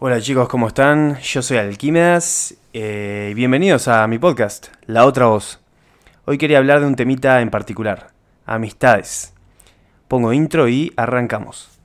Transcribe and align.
Hola 0.00 0.20
chicos, 0.20 0.48
¿cómo 0.48 0.68
están? 0.68 1.18
Yo 1.18 1.42
soy 1.42 1.56
Alquímedas 1.56 2.54
eh, 2.72 3.30
y 3.32 3.34
bienvenidos 3.34 3.88
a 3.88 4.06
mi 4.06 4.20
podcast, 4.20 4.68
La 4.86 5.04
Otra 5.04 5.26
Voz. 5.26 5.58
Hoy 6.24 6.38
quería 6.38 6.58
hablar 6.58 6.78
de 6.78 6.86
un 6.86 6.94
temita 6.94 7.40
en 7.40 7.50
particular, 7.50 8.12
amistades. 8.46 9.34
Pongo 10.06 10.32
intro 10.32 10.68
y 10.68 10.92
arrancamos. 10.96 11.77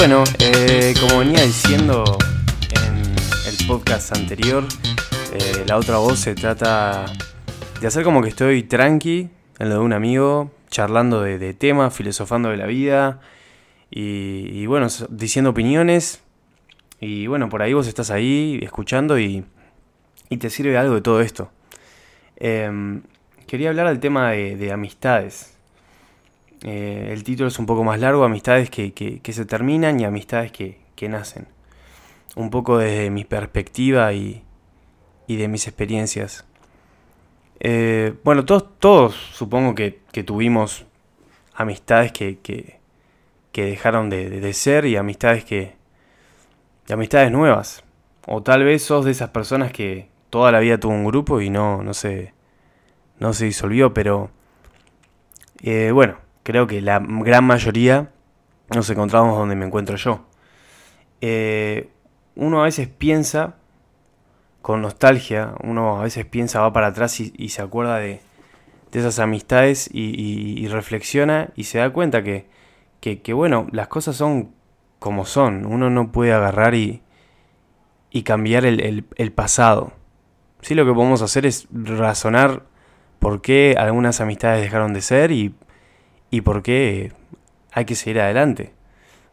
Bueno, 0.00 0.24
eh, 0.38 0.94
como 0.98 1.18
venía 1.18 1.44
diciendo 1.44 2.04
en 2.86 3.14
el 3.46 3.66
podcast 3.66 4.16
anterior, 4.16 4.64
eh, 5.34 5.64
la 5.66 5.76
otra 5.76 5.98
voz 5.98 6.20
se 6.20 6.34
trata 6.34 7.04
de 7.82 7.86
hacer 7.86 8.02
como 8.02 8.22
que 8.22 8.30
estoy 8.30 8.62
tranqui 8.62 9.28
en 9.58 9.68
lo 9.68 9.74
de 9.74 9.80
un 9.80 9.92
amigo, 9.92 10.52
charlando 10.70 11.20
de, 11.20 11.52
temas, 11.52 11.94
filosofando 11.94 12.48
de 12.48 12.56
la 12.56 12.64
vida 12.64 13.20
y, 13.90 14.64
bueno, 14.64 14.86
diciendo 15.10 15.50
opiniones. 15.50 16.22
Y 16.98 17.26
bueno, 17.26 17.50
por 17.50 17.60
ahí 17.60 17.74
vos 17.74 17.86
estás 17.86 18.10
ahí 18.10 18.58
escuchando 18.62 19.18
y, 19.18 19.44
te 20.38 20.48
sirve 20.48 20.78
algo 20.78 20.94
de 20.94 21.02
todo 21.02 21.20
esto. 21.20 21.50
Em, 22.36 23.02
quería 23.46 23.68
hablar 23.68 23.88
del 23.88 24.00
tema 24.00 24.30
de 24.30 24.72
amistades. 24.72 25.59
Eh, 26.62 27.08
el 27.12 27.24
título 27.24 27.48
es 27.48 27.58
un 27.58 27.66
poco 27.66 27.84
más 27.84 28.00
largo, 28.00 28.24
amistades 28.24 28.70
que, 28.70 29.20
se 29.24 29.44
terminan 29.44 29.98
y 30.00 30.04
amistades 30.04 30.52
que, 30.52 30.78
nacen. 31.08 31.46
Un 32.36 32.50
poco 32.50 32.78
desde 32.78 33.10
mi 33.10 33.24
perspectiva 33.24 34.12
y, 34.12 34.42
de 35.26 35.48
mis 35.48 35.66
experiencias. 35.66 36.44
Eh, 37.60 38.14
bueno, 38.24 38.44
todos, 38.44 38.78
todos 38.78 39.14
supongo 39.14 39.74
que, 39.74 40.00
tuvimos 40.24 40.84
amistades 41.54 42.12
que, 42.12 42.78
dejaron 43.54 44.10
de, 44.10 44.52
ser 44.52 44.84
y 44.86 44.96
amistades 44.96 45.44
que... 45.44 45.78
Y 46.88 46.92
amistades 46.92 47.30
nuevas. 47.30 47.84
O 48.26 48.42
tal 48.42 48.64
vez 48.64 48.82
sos 48.82 49.04
de 49.04 49.12
esas 49.12 49.30
personas 49.30 49.72
que 49.72 50.08
toda 50.28 50.50
la 50.50 50.58
vida 50.58 50.78
tuvo 50.78 50.92
un 50.92 51.04
grupo 51.04 51.40
y 51.40 51.48
no, 51.48 51.82
no, 51.82 51.94
se, 51.94 52.34
no 53.18 53.32
se 53.32 53.46
disolvió, 53.46 53.94
pero... 53.94 54.30
Eh, 55.62 55.90
bueno, 55.92 56.16
creo 56.50 56.66
que 56.66 56.80
la 56.80 56.98
gran 56.98 57.44
mayoría 57.44 58.10
nos 58.74 58.90
encontramos 58.90 59.38
donde 59.38 59.54
me 59.54 59.66
encuentro 59.66 59.96
yo. 59.96 60.26
Eh, 61.20 61.90
uno 62.34 62.60
a 62.60 62.64
veces 62.64 62.88
piensa 62.88 63.56
con 64.60 64.82
nostalgia, 64.82 65.54
uno 65.62 66.00
a 66.00 66.02
veces 66.02 66.26
piensa, 66.26 66.60
va 66.60 66.72
para 66.72 66.88
atrás 66.88 67.20
y, 67.20 67.48
se 67.50 67.62
acuerda 67.62 67.98
de, 67.98 68.20
esas 68.92 69.20
amistades 69.20 69.88
y, 69.92 70.66
reflexiona 70.68 71.50
y 71.54 71.64
se 71.64 71.78
da 71.78 71.90
cuenta 71.90 72.24
que, 72.24 72.48
que, 73.00 73.32
bueno, 73.32 73.68
las 73.70 73.86
cosas 73.86 74.16
son 74.16 74.50
como 74.98 75.24
son, 75.26 75.66
uno 75.66 75.88
no 75.88 76.10
puede 76.10 76.32
agarrar 76.32 76.74
y, 76.74 77.02
cambiar 78.24 78.66
el, 78.66 79.06
el 79.14 79.32
pasado. 79.32 79.92
Sí, 80.62 80.74
lo 80.74 80.84
que 80.84 80.92
podemos 80.92 81.22
hacer 81.22 81.46
es 81.46 81.68
razonar 81.72 82.64
por 83.20 83.40
qué 83.40 83.76
algunas 83.78 84.20
amistades 84.20 84.62
dejaron 84.62 84.92
de 84.92 85.00
ser 85.00 85.30
y 85.30 85.54
y 86.30 86.40
por 86.42 86.62
qué 86.62 87.12
hay 87.72 87.84
que 87.84 87.94
seguir 87.94 88.20
adelante. 88.20 88.72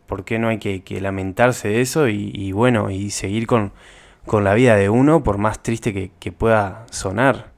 ¿Por 0.05 0.23
qué 0.23 0.39
no 0.39 0.47
hay 0.47 0.57
que, 0.59 1.01
lamentarse 1.01 1.67
de 1.67 1.81
eso 1.81 2.07
y, 2.07 2.51
bueno, 2.53 2.89
y 2.89 3.11
seguir 3.11 3.45
con, 3.45 3.73
la 4.31 4.53
vida 4.53 4.75
de 4.75 4.89
uno, 4.89 5.23
por 5.23 5.37
más 5.37 5.61
triste 5.61 6.11
que, 6.17 6.31
pueda 6.31 6.85
sonar? 6.91 7.51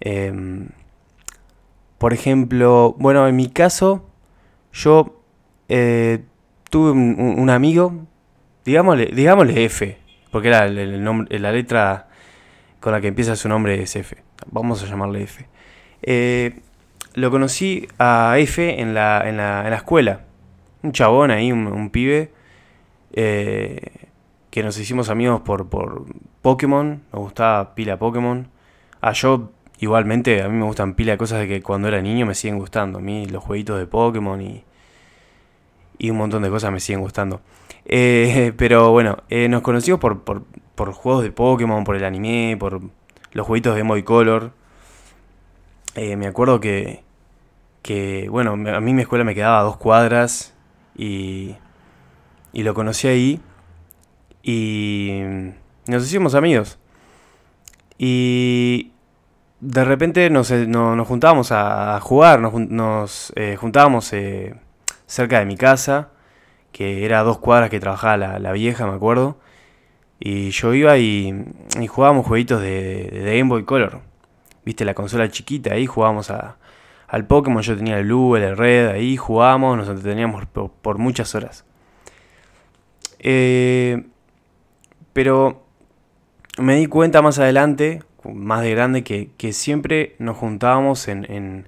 Em, 0.00 0.68
por 1.98 2.12
ejemplo, 2.12 2.94
bueno, 2.98 3.26
en 3.26 3.36
mi 3.36 3.48
caso, 3.48 4.10
yo 4.72 5.22
eh, 5.68 6.24
tuve 6.68 6.90
un, 6.90 7.48
amigo, 7.48 8.06
digámosle, 8.64 9.06
digámosle 9.06 9.64
F, 9.64 9.98
porque 10.30 10.50
nombre, 10.98 11.38
la 11.38 11.52
letra 11.52 12.08
con 12.80 12.92
la 12.92 13.00
que 13.00 13.08
empieza 13.08 13.36
su 13.36 13.48
nombre 13.48 13.80
es 13.82 13.96
F. 13.96 14.16
Vamos 14.50 14.82
a 14.82 14.86
llamarle 14.86 15.22
F. 15.22 15.46
Eh, 16.02 16.60
lo 17.14 17.30
conocí 17.30 17.88
a 17.98 18.34
F 18.38 18.80
en 18.80 18.94
la, 18.94 19.22
en 19.28 19.36
la, 19.36 19.64
en 19.64 19.70
la 19.70 19.76
escuela. 19.76 20.22
Un 20.82 20.92
chabón 20.92 21.30
ahí, 21.30 21.52
un, 21.52 21.90
pibe. 21.90 22.32
Eh, 23.12 24.08
que 24.50 24.62
nos 24.62 24.78
hicimos 24.78 25.08
amigos 25.08 25.40
por, 25.42 25.68
por 25.68 26.04
Pokémon. 26.42 27.02
Nos 27.12 27.22
gustaba 27.22 27.74
pila 27.74 27.98
Pokémon. 27.98 28.48
Ah, 29.00 29.12
yo 29.12 29.50
igualmente, 29.78 30.42
a 30.42 30.48
mí 30.48 30.56
me 30.56 30.64
gustan 30.64 30.94
pila 30.94 31.16
cosas 31.16 31.40
de 31.40 31.48
que 31.48 31.62
cuando 31.62 31.88
era 31.88 32.00
niño 32.00 32.26
me 32.26 32.34
siguen 32.34 32.58
gustando. 32.58 32.98
A 32.98 33.02
mí 33.02 33.26
los 33.26 33.42
jueguitos 33.42 33.78
de 33.78 33.86
Pokémon 33.86 34.40
y, 34.40 34.64
y 35.98 36.10
un 36.10 36.16
montón 36.16 36.42
de 36.42 36.50
cosas 36.50 36.72
me 36.72 36.80
siguen 36.80 37.00
gustando. 37.00 37.40
Eh, 37.84 38.52
pero 38.58 38.90
bueno, 38.92 39.18
eh, 39.28 39.48
nos 39.48 39.62
conocimos 39.62 40.00
por, 40.00 40.22
por, 40.22 40.44
por, 40.74 40.92
juegos 40.92 41.24
de 41.24 41.32
Pokémon, 41.32 41.84
por 41.84 41.96
el 41.96 42.04
anime, 42.04 42.56
por 42.58 42.80
los 43.32 43.46
jueguitos 43.46 43.74
de 43.74 43.82
Game 43.82 44.04
Color. 44.04 44.52
Eh, 45.94 46.16
me 46.16 46.26
acuerdo 46.26 46.58
que, 46.60 47.04
que, 47.82 48.28
bueno, 48.30 48.52
a 48.52 48.80
mí 48.80 48.94
mi 48.94 49.02
escuela 49.02 49.24
me 49.24 49.34
quedaba 49.34 49.60
a 49.60 49.62
dos 49.62 49.76
cuadras 49.76 50.54
y, 50.96 51.56
y 52.52 52.62
lo 52.62 52.72
conocí 52.74 53.08
ahí 53.08 53.40
y 54.42 55.20
nos 55.86 56.04
hicimos 56.04 56.34
amigos. 56.34 56.78
Y 57.98 58.92
de 59.60 59.84
repente 59.84 60.30
nos, 60.30 60.50
eh, 60.50 60.66
nos 60.66 61.06
juntábamos 61.06 61.52
a 61.52 62.00
jugar, 62.00 62.40
nos, 62.40 62.54
nos 62.54 63.32
eh, 63.36 63.56
juntábamos 63.60 64.12
cerca 65.06 65.38
de 65.40 65.44
mi 65.44 65.56
casa, 65.56 66.10
que 66.72 67.04
era 67.04 67.22
dos 67.22 67.38
cuadras 67.38 67.68
que 67.70 67.80
trabajaba 67.80 68.38
la, 68.38 68.52
vieja, 68.52 68.86
me 68.86 68.94
acuerdo. 68.94 69.38
Y 70.18 70.50
yo 70.50 70.72
iba 70.72 70.96
y, 70.98 71.44
y 71.80 71.86
jugábamos 71.86 72.26
jueguitos 72.26 72.62
de, 72.62 73.10
de 73.10 73.38
Game 73.38 73.50
Boy 73.50 73.64
Color 73.64 74.11
viste 74.64 74.84
la 74.84 74.94
consola 74.94 75.28
chiquita, 75.28 75.74
ahí 75.74 75.86
jugábamos 75.86 76.30
a, 76.30 76.56
al 77.12 77.26
Pokémon, 77.26 77.62
yo 77.62 77.76
tenía 77.76 77.98
el 77.98 78.06
Blue, 78.06 78.36
el 78.36 78.56
Red, 78.56 78.88
ahí 78.88 79.18
jugábamos, 79.18 79.76
nos 79.76 79.88
entreteníamos 79.88 80.46
por, 80.46 80.96
muchas 80.96 81.34
horas. 81.34 81.66
Eh, 83.18 84.06
pero 85.12 85.62
me 86.58 86.76
di 86.76 86.86
cuenta 86.86 87.20
más 87.20 87.38
adelante, 87.38 88.02
más 88.24 88.62
de 88.62 88.70
grande, 88.70 89.04
que, 89.04 89.52
siempre 89.52 90.16
nos 90.18 90.38
juntábamos 90.38 91.06
en, 91.08 91.66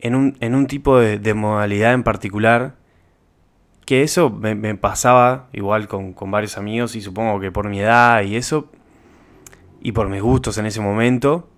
en, 0.00 0.14
un, 0.14 0.66
tipo 0.66 0.98
de, 0.98 1.34
modalidad 1.34 1.92
en 1.92 2.02
particular. 2.02 2.76
Que 3.84 4.02
eso 4.02 4.30
me, 4.30 4.74
pasaba 4.76 5.48
igual 5.52 5.86
con, 5.86 6.14
con, 6.14 6.30
varios 6.30 6.56
amigos 6.56 6.96
y 6.96 7.02
supongo 7.02 7.40
que 7.40 7.52
por 7.52 7.68
mi 7.68 7.80
edad 7.80 8.22
y 8.22 8.36
eso, 8.36 8.70
y 9.82 9.92
por 9.92 10.08
mis 10.08 10.22
gustos 10.22 10.56
en 10.56 10.64
ese 10.64 10.80
momento, 10.80 11.50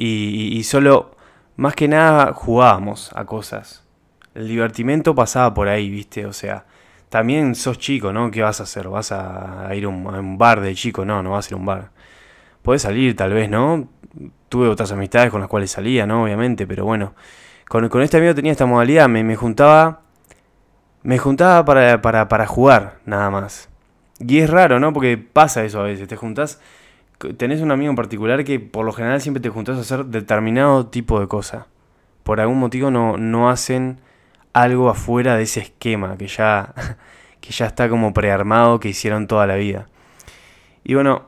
y, 0.00 0.62
solo, 0.62 1.16
más 1.56 1.74
que 1.74 1.88
nada, 1.88 2.32
jugábamos 2.32 3.10
a 3.16 3.24
cosas. 3.24 3.84
El 4.32 4.46
divertimento 4.46 5.12
pasaba 5.12 5.52
por 5.54 5.66
ahí, 5.66 5.90
¿viste? 5.90 6.24
O 6.24 6.32
sea, 6.32 6.66
también 7.08 7.56
sos 7.56 7.78
chico, 7.78 8.12
¿no? 8.12 8.30
¿Qué 8.30 8.42
vas 8.42 8.60
a 8.60 8.62
hacer? 8.62 8.88
¿Vas 8.88 9.10
a 9.10 9.68
ir 9.74 9.86
a 9.86 9.88
un, 9.88 10.38
bar 10.38 10.60
de 10.60 10.72
chico? 10.76 11.04
No, 11.04 11.20
no 11.24 11.32
vas 11.32 11.46
a 11.46 11.48
ir 11.50 11.54
a 11.54 11.56
un 11.56 11.66
bar. 11.66 11.90
Podés 12.62 12.82
salir, 12.82 13.16
tal 13.16 13.32
vez, 13.32 13.50
¿no? 13.50 13.88
Tuve 14.48 14.68
otras 14.68 14.92
amistades 14.92 15.32
con 15.32 15.40
las 15.40 15.50
cuales 15.50 15.72
salía, 15.72 16.06
¿no? 16.06 16.22
Obviamente, 16.22 16.64
pero 16.64 16.84
bueno. 16.84 17.14
Con, 17.68 17.88
con 17.88 18.02
este 18.02 18.18
amigo 18.18 18.36
tenía 18.36 18.52
esta 18.52 18.66
modalidad, 18.66 19.08
me, 19.08 19.24
me 19.24 19.34
juntaba. 19.34 20.02
Me 21.02 21.18
juntaba 21.18 21.64
para, 21.64 22.00
para, 22.02 22.28
para 22.28 22.46
jugar, 22.46 22.98
nada 23.04 23.30
más. 23.30 23.68
Y 24.20 24.38
es 24.38 24.48
raro, 24.48 24.78
¿no? 24.78 24.92
Porque 24.92 25.18
pasa 25.18 25.64
eso 25.64 25.80
a 25.80 25.84
veces. 25.84 26.06
Te 26.06 26.14
juntás 26.14 26.60
tenés 27.36 27.60
un 27.60 27.70
amigo 27.70 27.90
en 27.90 27.96
particular 27.96 28.44
que 28.44 28.60
por 28.60 28.84
lo 28.84 28.92
general 28.92 29.20
siempre 29.20 29.40
te 29.40 29.48
juntás 29.48 29.76
a 29.76 29.80
hacer 29.80 30.06
determinado 30.06 30.86
tipo 30.86 31.20
de 31.20 31.26
cosa. 31.26 31.66
Por 32.22 32.40
algún 32.40 32.58
motivo 32.58 32.90
no, 32.90 33.16
no 33.16 33.50
hacen 33.50 34.00
algo 34.52 34.88
afuera 34.88 35.36
de 35.36 35.44
ese 35.44 35.60
esquema 35.60 36.16
que 36.16 36.26
ya, 36.28 36.74
que 37.40 37.50
ya 37.50 37.66
está 37.66 37.88
como 37.88 38.12
prearmado, 38.12 38.80
que 38.80 38.88
hicieron 38.88 39.26
toda 39.26 39.46
la 39.46 39.56
vida. 39.56 39.88
Y 40.84 40.94
bueno, 40.94 41.26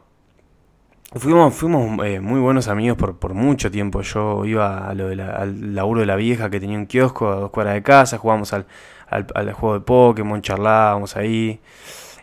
fuimos, 1.14 1.54
fuimos 1.54 2.06
eh, 2.06 2.20
muy 2.20 2.40
buenos 2.40 2.68
amigos 2.68 2.96
por, 2.96 3.18
por, 3.18 3.34
mucho 3.34 3.70
tiempo. 3.70 4.02
Yo 4.02 4.44
iba 4.44 4.88
a 4.88 4.94
lo 4.94 5.08
de 5.08 5.22
al 5.22 5.74
laburo 5.74 6.00
de 6.00 6.06
la 6.06 6.16
vieja 6.16 6.50
que 6.50 6.60
tenía 6.60 6.78
un 6.78 6.86
kiosco 6.86 7.28
a 7.30 7.36
dos 7.36 7.50
cuadras 7.50 7.74
de 7.74 7.82
casa, 7.82 8.18
jugábamos 8.18 8.52
al, 8.52 8.66
al, 9.08 9.26
al 9.34 9.52
juego 9.52 9.74
de 9.74 9.80
Pokémon, 9.84 10.40
charlábamos 10.40 11.16
ahí. 11.16 11.60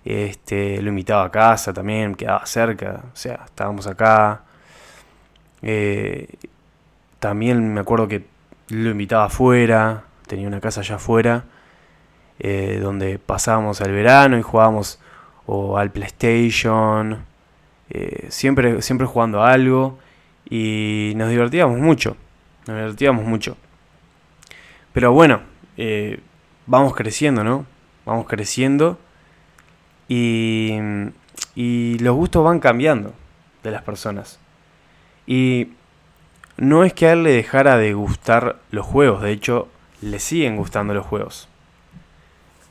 Este, 0.06 0.82
lo 0.82 0.90
invitaba 0.90 1.26
a 1.26 1.32
casa 1.32 1.74
también, 1.74 2.16
quedaba 2.16 2.46
cerca, 2.46 3.04
o 3.14 3.16
sea, 3.16 3.42
estábamos 3.46 3.88
acá. 3.88 4.44
Eh, 5.62 6.28
también 7.20 7.74
me 7.74 7.82
acuerdo 7.82 8.08
que 8.08 8.26
lo 8.70 8.92
invitaba 8.92 9.26
afuera, 9.26 10.04
tenía 10.28 10.48
una 10.48 10.62
casa 10.62 10.82
allá 10.82 10.96
afuera. 10.96 11.44
eh, 12.40 12.80
donde 12.82 13.18
pasábamos 13.20 13.82
el 13.82 13.92
verano 13.92 14.38
y 14.38 14.44
jugábamos 14.44 15.00
o 15.48 15.78
al 15.78 15.92
PlayStation, 15.92 17.26
eh, 17.90 18.28
siempre, 18.30 18.82
siempre 18.82 19.08
jugando 19.08 19.44
algo 19.44 19.98
y 20.50 21.14
nos 21.16 21.30
divertíamos 21.30 21.80
mucho, 21.80 22.16
nos 22.68 22.78
divertíamos 22.78 23.26
mucho. 23.26 23.58
Pero 24.94 25.14
bueno, 25.14 25.42
vamos 26.66 26.96
creciendo, 26.96 27.44
¿no? 27.44 27.66
Vamos 28.06 28.28
creciendo 28.28 29.00
y, 30.08 30.78
y 31.56 31.98
los 32.00 32.16
gustos 32.16 32.44
van 32.44 32.60
cambiando 32.60 33.14
de 33.64 33.72
las 33.72 33.84
personas. 33.84 34.40
Y 35.26 35.70
no 36.58 36.84
es 36.84 36.94
que 36.94 37.08
a 37.08 37.14
él 37.14 37.24
le 37.24 37.32
dejara 37.32 37.78
de 37.78 37.94
gustar 37.94 38.58
los 38.72 38.86
juegos, 38.86 39.22
de 39.22 39.32
hecho, 39.32 39.68
le 40.02 40.20
siguen 40.20 40.56
gustando 40.56 40.94
los 40.94 41.06
juegos. 41.06 41.48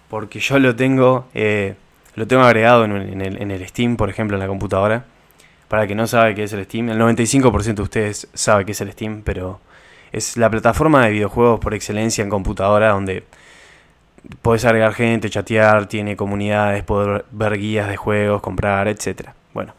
Porque 0.09 0.41
yo 0.41 0.59
lo 0.59 0.75
tengo, 0.75 1.27
eh, 1.35 1.75
lo 2.15 2.27
tengo 2.27 2.43
agregado 2.43 2.85
en, 2.85 2.91
el, 3.21 3.69
Steam, 3.69 3.97
por 3.97 4.11
ejemplo, 4.11 4.37
en 4.37 4.41
la 4.41 4.49
computadora. 4.49 5.05
Para 5.69 5.87
que 5.87 5.95
no 5.95 6.07
sabe 6.07 6.35
qué 6.35 6.45
es 6.45 6.53
el 6.53 6.65
Steam, 6.65 6.91
el 6.91 6.99
95% 7.01 7.75
de 7.75 7.83
ustedes 7.83 8.29
sabe 8.35 8.65
qué 8.65 8.73
es 8.73 8.81
el 8.81 8.93
Steam, 8.93 9.23
pero 9.25 9.61
es 10.13 10.37
la 10.37 10.49
plataforma 10.49 11.05
de 11.05 11.11
videojuegos 11.11 11.59
por 11.59 11.75
excelencia 11.75 12.23
en 12.23 12.31
computadora 12.31 12.91
donde 12.91 13.25
puedes 14.43 14.65
agregar 14.65 14.93
gente, 14.95 15.31
chatear, 15.31 15.87
tiene 15.87 16.17
comunidades, 16.17 16.83
poder 16.85 17.25
ver 17.31 17.59
guías 17.59 17.89
de 17.89 17.97
juegos, 17.97 18.43
comprar, 18.43 18.89
etc. 18.89 19.31
Bueno, 19.55 19.75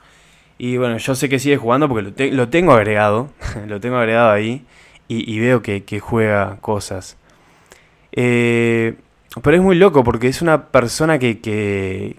y 0.58 0.78
bueno, 0.78 0.98
yo 0.98 1.16
sé 1.16 1.30
que 1.30 1.40
sigue 1.40 1.58
jugando 1.58 1.88
porque 1.88 2.32
lo, 2.32 2.50
tengo 2.50 2.74
agregado, 2.74 3.30
lo 3.68 3.80
tengo 3.80 3.98
agregado 3.98 4.32
ahí 4.32 4.66
y, 5.08 5.40
veo 5.40 5.62
que, 5.62 6.00
juega 6.02 6.58
cosas. 6.60 7.18
Eh, 8.12 8.96
pero 9.44 9.56
es 9.58 9.64
muy 9.64 9.76
loco 9.76 10.04
porque 10.04 10.28
es 10.28 10.42
una 10.42 10.68
persona 10.68 11.20
que, 11.20 11.40
que, 11.40 12.16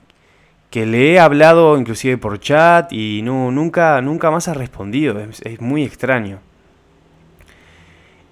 le 0.87 1.13
he 1.13 1.19
hablado 1.19 1.77
inclusive 1.77 2.17
por 2.19 2.39
chat 2.39 2.93
y 2.93 3.21
no, 3.23 3.51
nunca, 3.51 4.01
nunca 4.01 4.31
más 4.31 4.49
ha 4.49 4.55
respondido, 4.55 5.19
es, 5.21 5.61
muy 5.61 5.83
extraño. 5.83 6.39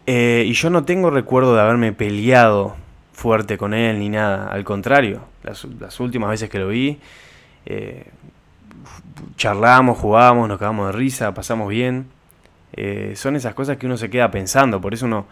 Eh, 0.07 0.45
y 0.47 0.53
yo 0.53 0.71
no 0.71 0.85
tengo 0.85 1.11
recuerdo 1.11 1.57
de 1.57 1.63
haberme 1.63 1.93
peleado 1.93 2.77
fuerte 3.17 3.57
con 3.57 3.73
él 3.73 3.99
ni 3.99 4.11
nada, 4.11 4.49
al 4.49 4.63
contrario, 4.63 5.23
las, 5.43 6.01
últimas 6.01 6.29
veces 6.29 6.51
que 6.51 6.59
lo 6.59 6.69
vi, 6.69 7.01
eh, 7.65 8.05
charlamos, 9.37 9.97
jugamos, 9.97 10.47
nos 10.47 10.59
cagamos 10.59 10.89
de 10.89 10.93
risa, 10.93 11.33
pasamos 11.33 11.71
bien. 11.71 12.09
Eh, 12.75 13.15
son 13.17 13.35
esas 13.35 13.55
cosas 13.55 13.79
que 13.79 13.87
uno 13.87 13.97
se 13.97 14.11
queda 14.11 14.31
pensando, 14.31 14.83
por 14.83 14.93
eso 14.93 15.07
uno, 15.07 15.27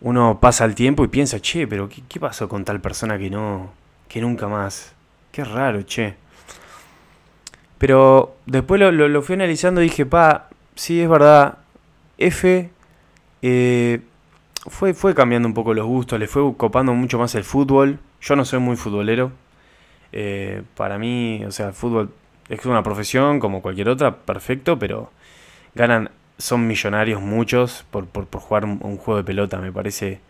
uno 0.00 0.40
pasa 0.40 0.64
el 0.64 0.74
tiempo 0.74 1.04
y 1.04 1.08
piensa, 1.08 1.38
che, 1.38 1.68
pero 1.68 1.88
¿qué, 1.88 2.18
pasó 2.18 2.48
con 2.48 2.64
tal 2.64 2.80
persona 2.80 3.16
que 3.18 3.30
no, 3.30 3.70
que 4.08 4.20
nunca 4.20 4.48
más? 4.48 4.92
Qué 5.30 5.44
raro, 5.44 5.82
che. 5.82 6.16
Pero 7.78 8.34
después 8.46 8.80
lo, 8.80 9.22
fui 9.22 9.34
analizando 9.34 9.80
y 9.80 9.84
dije, 9.84 10.06
pa, 10.06 10.48
sí, 10.74 11.00
es 11.00 11.08
verdad, 11.08 11.58
F 12.18 12.68
eh, 13.42 14.00
fue, 14.68 14.94
fue 14.94 15.14
cambiando 15.14 15.48
un 15.48 15.54
poco 15.54 15.74
los 15.74 15.86
gustos, 15.86 16.18
le 16.18 16.26
fue 16.26 16.56
copando 16.56 16.92
mucho 16.94 17.18
más 17.18 17.34
el 17.34 17.44
fútbol. 17.44 17.98
Yo 18.20 18.36
no 18.36 18.44
soy 18.44 18.58
muy 18.58 18.76
futbolero. 18.76 19.32
Eh, 20.12 20.62
para 20.76 20.98
mí, 20.98 21.44
o 21.44 21.50
sea, 21.50 21.68
el 21.68 21.72
fútbol 21.72 22.10
es 22.48 22.64
una 22.66 22.82
profesión 22.82 23.40
como 23.40 23.62
cualquier 23.62 23.88
otra, 23.88 24.16
perfecto, 24.16 24.78
pero 24.78 25.10
ganan, 25.74 26.10
son 26.38 26.66
millonarios 26.66 27.20
muchos 27.20 27.84
por, 27.90 28.06
por, 28.06 28.26
jugar 28.40 28.64
un, 28.64 28.96
juego 28.98 29.16
de 29.18 29.24
pelota, 29.24 29.58
me 29.58 29.72
parece, 29.72 30.20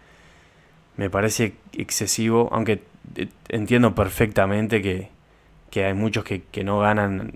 me 0.96 1.10
parece 1.10 1.54
excesivo, 1.72 2.48
aunque 2.52 2.82
eh, 3.16 3.28
entiendo 3.48 3.94
perfectamente 3.94 4.82
que, 4.82 5.14
hay 5.76 5.92
muchos 5.92 6.24
que, 6.24 6.64
no 6.64 6.78
ganan 6.78 7.34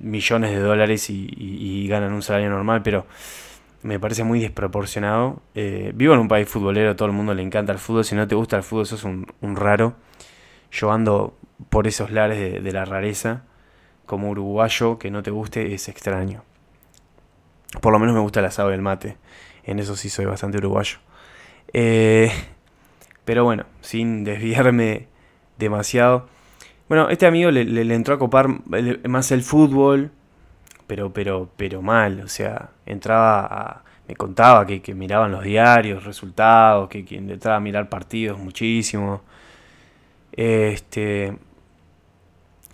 millones 0.00 0.52
de 0.52 0.60
dólares 0.60 1.10
y, 1.10 1.88
ganan 1.88 2.12
un 2.12 2.22
salario 2.22 2.48
normal, 2.48 2.82
pero 2.84 3.06
me 3.82 3.98
parece 4.00 4.24
muy 4.24 4.40
desproporcionado. 4.40 5.42
Eh, 5.54 5.92
vivo 5.94 6.14
en 6.14 6.20
un 6.20 6.28
país 6.28 6.48
futbolero, 6.48 6.96
todo 6.96 7.06
el 7.06 7.14
mundo 7.14 7.34
le 7.34 7.42
encanta 7.42 7.72
el 7.72 7.78
fútbol, 7.78 8.04
si 8.04 8.14
no 8.14 8.26
te 8.28 8.34
gusta 8.34 8.56
el 8.56 8.62
fútbol 8.62 8.86
sos 8.86 9.04
un, 9.04 9.26
un 9.40 9.56
raro. 9.56 9.94
Yo 10.70 10.90
ando 10.92 11.36
por 11.68 11.86
esos 11.86 12.10
lares 12.10 12.62
de 12.62 12.72
la 12.72 12.84
rareza 12.84 13.44
como 14.06 14.30
uruguayo 14.30 14.98
que 14.98 15.10
no 15.10 15.22
te 15.22 15.30
guste 15.30 15.74
es 15.74 15.88
extraño. 15.88 16.42
Por 17.80 17.92
lo 17.92 17.98
menos 17.98 18.14
me 18.14 18.20
gusta 18.20 18.40
el 18.40 18.46
asado 18.46 18.70
y 18.70 18.74
el 18.74 18.82
mate. 18.82 19.16
En 19.64 19.78
eso 19.78 19.96
sí 19.96 20.10
soy 20.10 20.26
bastante 20.26 20.58
uruguayo. 20.58 20.98
Eh, 21.72 22.30
pero 23.24 23.44
bueno, 23.44 23.64
sin 23.80 24.24
desviarme 24.24 25.08
demasiado. 25.58 26.28
Bueno, 26.88 27.08
este 27.08 27.26
amigo 27.26 27.50
le, 27.50 27.94
entró 27.94 28.14
a 28.14 28.18
copar 28.18 28.48
más 29.08 29.32
el 29.32 29.42
fútbol, 29.42 30.10
pero, 30.86 31.12
pero, 31.12 31.50
pero 31.56 31.82
mal. 31.82 32.20
O 32.20 32.28
sea, 32.28 32.70
entraba 32.86 33.46
a, 33.46 33.84
me 34.08 34.16
contaba 34.16 34.66
que, 34.66 34.82
que, 34.82 34.94
miraban 34.94 35.32
los 35.32 35.42
diarios, 35.44 36.04
resultados, 36.04 36.88
que, 36.88 37.04
que 37.04 37.16
entraba 37.16 37.56
a 37.58 37.60
mirar 37.60 37.88
partidos 37.88 38.38
muchísimo. 38.38 39.22
Este, 40.32 41.36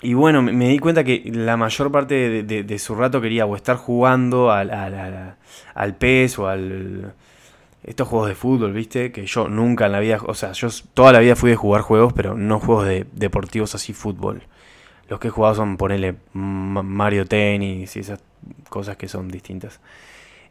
y 0.01 0.15
bueno, 0.15 0.43
me, 0.43 0.69
di 0.69 0.79
cuenta 0.79 1.03
que 1.03 1.23
la 1.33 1.57
mayor 1.57 1.91
parte 1.91 2.45
de, 2.45 2.79
su 2.79 2.95
rato 2.95 3.21
quería 3.21 3.47
o 3.47 3.57
estar 3.57 3.77
jugando 3.77 4.53
al, 4.53 4.71
al, 4.71 5.37
al, 5.75 5.97
PES 5.97 6.39
o 6.39 6.49
al... 6.49 7.15
Estos 7.83 8.09
juegos 8.09 8.29
de 8.29 8.35
fútbol, 8.35 8.73
¿viste? 8.73 9.13
Que 9.13 9.27
yo 9.27 9.49
nunca 9.49 9.87
en 9.87 9.93
la 9.93 10.01
vida... 10.01 10.19
O 10.27 10.35
sea, 10.35 10.53
yo 10.53 10.69
toda 10.95 11.13
la 11.13 11.21
vida 11.21 11.37
fui 11.37 11.51
de 11.51 11.57
jugar 11.57 11.83
juegos, 11.83 12.13
pero 12.13 12.37
no 12.37 12.61
juegos 12.61 12.87
de, 12.87 13.07
deportivos 13.13 13.75
así, 13.75 13.93
fútbol. 13.93 14.43
Los 15.09 15.21
que 15.21 15.29
he 15.29 15.31
jugado 15.31 15.55
son, 15.55 15.77
ponerle 15.77 16.17
Mario 16.33 17.27
Tennis 17.27 17.97
y 17.97 18.01
esas 18.01 18.21
cosas 18.69 18.97
que 18.97 19.09
son 19.09 19.29
distintas. 19.29 19.81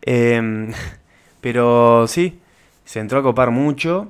Em, 0.01 0.71
pero 1.41 2.07
sí, 2.07 2.39
se 2.85 2.99
entró 2.99 3.19
a 3.19 3.23
copar 3.23 3.51
mucho 3.51 4.09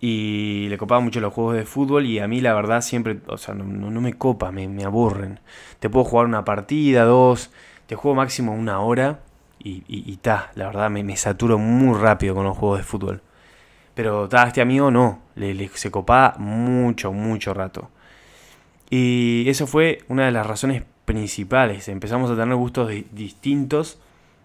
y 0.00 0.66
le 0.68 0.78
copaba 0.78 1.00
mucho 1.00 1.20
los 1.20 1.32
juegos 1.32 1.54
de 1.54 1.64
fútbol 1.64 2.06
y 2.06 2.18
a 2.18 2.26
mí 2.26 2.40
la 2.40 2.54
verdad 2.54 2.80
siempre, 2.80 3.20
o 3.28 3.38
sea, 3.38 3.54
no, 3.54 4.00
me 4.00 4.14
copa, 4.14 4.50
me, 4.50 4.84
aburren. 4.84 5.38
Te 5.78 5.88
puedo 5.88 6.04
jugar 6.04 6.26
una 6.26 6.44
partida, 6.44 7.04
dos, 7.04 7.52
te 7.86 7.94
juego 7.94 8.16
máximo 8.16 8.52
una 8.52 8.80
hora 8.80 9.20
y, 9.64 10.16
ta, 10.16 10.50
la 10.56 10.66
verdad 10.66 10.90
me, 10.90 11.04
me, 11.04 11.16
saturo 11.16 11.56
muy 11.56 11.96
rápido 11.96 12.34
con 12.34 12.44
los 12.44 12.58
juegos 12.58 12.78
de 12.78 12.84
fútbol. 12.84 13.22
Pero 13.94 14.28
ta, 14.28 14.44
este 14.44 14.60
amigo 14.60 14.90
no, 14.90 15.20
le, 15.36 15.68
se 15.74 15.90
copaba 15.90 16.34
mucho, 16.38 17.12
mucho 17.12 17.54
rato. 17.54 17.90
Y 18.94 19.48
eso 19.48 19.66
fue 19.66 20.04
una 20.08 20.26
de 20.26 20.32
las 20.32 20.46
razones 20.46 20.82
principales. 21.06 21.88
Empezamos 21.88 22.30
a 22.30 22.36
tener 22.36 22.54
gustos 22.56 22.92
distintos. 23.10 23.98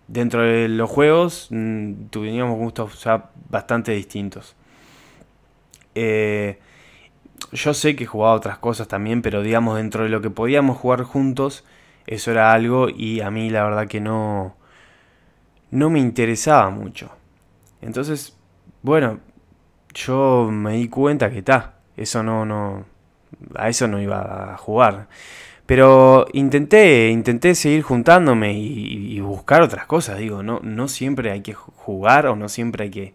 Dentro 0.08 0.42
de 0.42 0.70
los 0.70 0.89
juegos 0.89 1.50
mm, 1.50 2.06
teníamos 2.12 2.58
gustos 2.58 3.04
ya 3.04 3.30
bastante 3.50 3.92
distintos. 3.92 4.56
Eh, 5.96 6.60
yo 7.51 7.74
sé 7.74 7.98
que 7.98 8.06
jugaba 8.06 8.36
otras 8.36 8.58
cosas 8.58 8.88
también, 8.88 9.22
pero 9.22 9.42
digamos 9.42 9.75
dentro 9.75 10.04
de 10.04 10.10
lo 10.10 10.22
que 10.22 10.30
podíamos 10.30 10.77
jugar 10.77 11.04
juntos, 11.04 11.66
eso 12.06 12.32
era 12.32 12.54
algo 12.54 12.88
y 12.88 13.20
a 13.20 13.30
mí 13.30 13.50
la 13.50 13.66
verdad 13.66 13.86
que 13.86 14.00
no, 14.00 14.56
no 15.72 15.89
me 15.89 16.00
interesaba 16.00 16.70
mucho. 16.70 17.12
Entonces, 17.82 18.38
bueno, 18.82 19.20
yo 19.94 20.48
me 20.50 20.77
di 20.77 20.88
cuenta 20.88 21.30
que 21.30 21.39
está, 21.39 21.80
eso 21.98 22.24
no, 22.24 22.46
no, 22.46 22.86
a 23.55 23.69
eso 23.69 23.88
no 23.88 24.00
iba 24.01 24.53
a 24.53 24.57
jugar. 24.57 25.07
Pero 25.65 26.25
intenté, 26.31 27.10
intenté 27.10 27.53
seguir 27.53 27.81
juntándome 27.84 28.53
y, 28.53 29.19
buscar 29.19 29.62
otras 29.62 29.86
cosas, 29.86 30.17
digo, 30.17 30.41
no, 30.41 30.62
no 30.63 30.88
siempre 30.88 31.31
hay 31.31 31.41
que 31.41 31.53
jugar 31.53 32.27
o 32.27 32.36
no 32.38 32.48
siempre 32.48 32.86
hay 32.86 32.89
que 32.89 33.13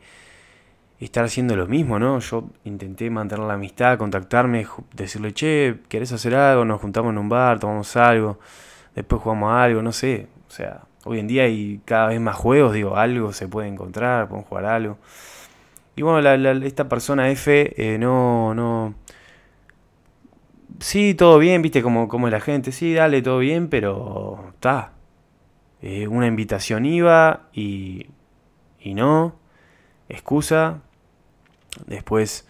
estar 1.00 1.25
haciendo 1.25 1.57
lo 1.57 1.66
mismo, 1.66 1.99
¿no? 1.99 2.19
Yo 2.21 2.50
intenté 2.64 3.09
mantener 3.11 3.47
la 3.47 3.54
amistad, 3.54 3.99
contactarme, 3.99 4.66
decirle, 4.95 5.33
che, 5.33 5.78
¿querés 5.88 6.12
hacer 6.12 6.35
algo? 6.35 6.64
Nos 6.64 6.81
juntamos 6.81 7.12
en 7.12 7.19
un 7.19 7.28
bar, 7.28 7.59
tomamos 7.59 7.97
algo, 7.97 8.38
después 8.95 9.23
jugamos 9.23 9.52
algo, 9.52 9.83
no 9.83 9.92
sé. 9.92 10.28
O 10.47 10.50
sea, 10.50 10.83
hoy 11.04 11.19
en 11.21 11.26
día 11.28 11.45
hay 11.45 11.81
cada 11.85 12.09
vez 12.09 12.21
más 12.21 12.37
juegos, 12.37 12.75
digo, 12.75 12.97
algo 12.97 13.33
se 13.33 13.49
puede 13.49 13.69
encontrar, 13.69 14.28
podemos 14.28 14.49
jugar 14.49 14.66
algo. 14.66 14.99
Y 15.97 16.02
bueno, 16.02 16.28
esta 16.66 16.88
persona 16.88 17.31
F 17.31 17.75
eh, 17.76 17.99
no, 17.99 18.54
no... 18.54 18.95
Sí, 20.81 21.14
todo 21.14 21.38
bien, 21.38 21.62
viste 21.62 21.83
como, 21.83 22.09
como 22.09 22.29
la 22.29 22.41
gente, 22.41 22.73
sí, 22.73 22.95
dale, 22.95 23.23
todo 23.23 23.38
bien, 23.38 23.69
pero 23.69 24.50
está. 24.55 24.93
Eh, 25.81 26.09
una 26.09 26.26
invitación 26.26 26.87
iba 26.87 27.49
y, 27.52 28.07
y 28.81 28.95
no. 28.95 29.37
Excusa, 30.09 30.81
después 31.87 32.47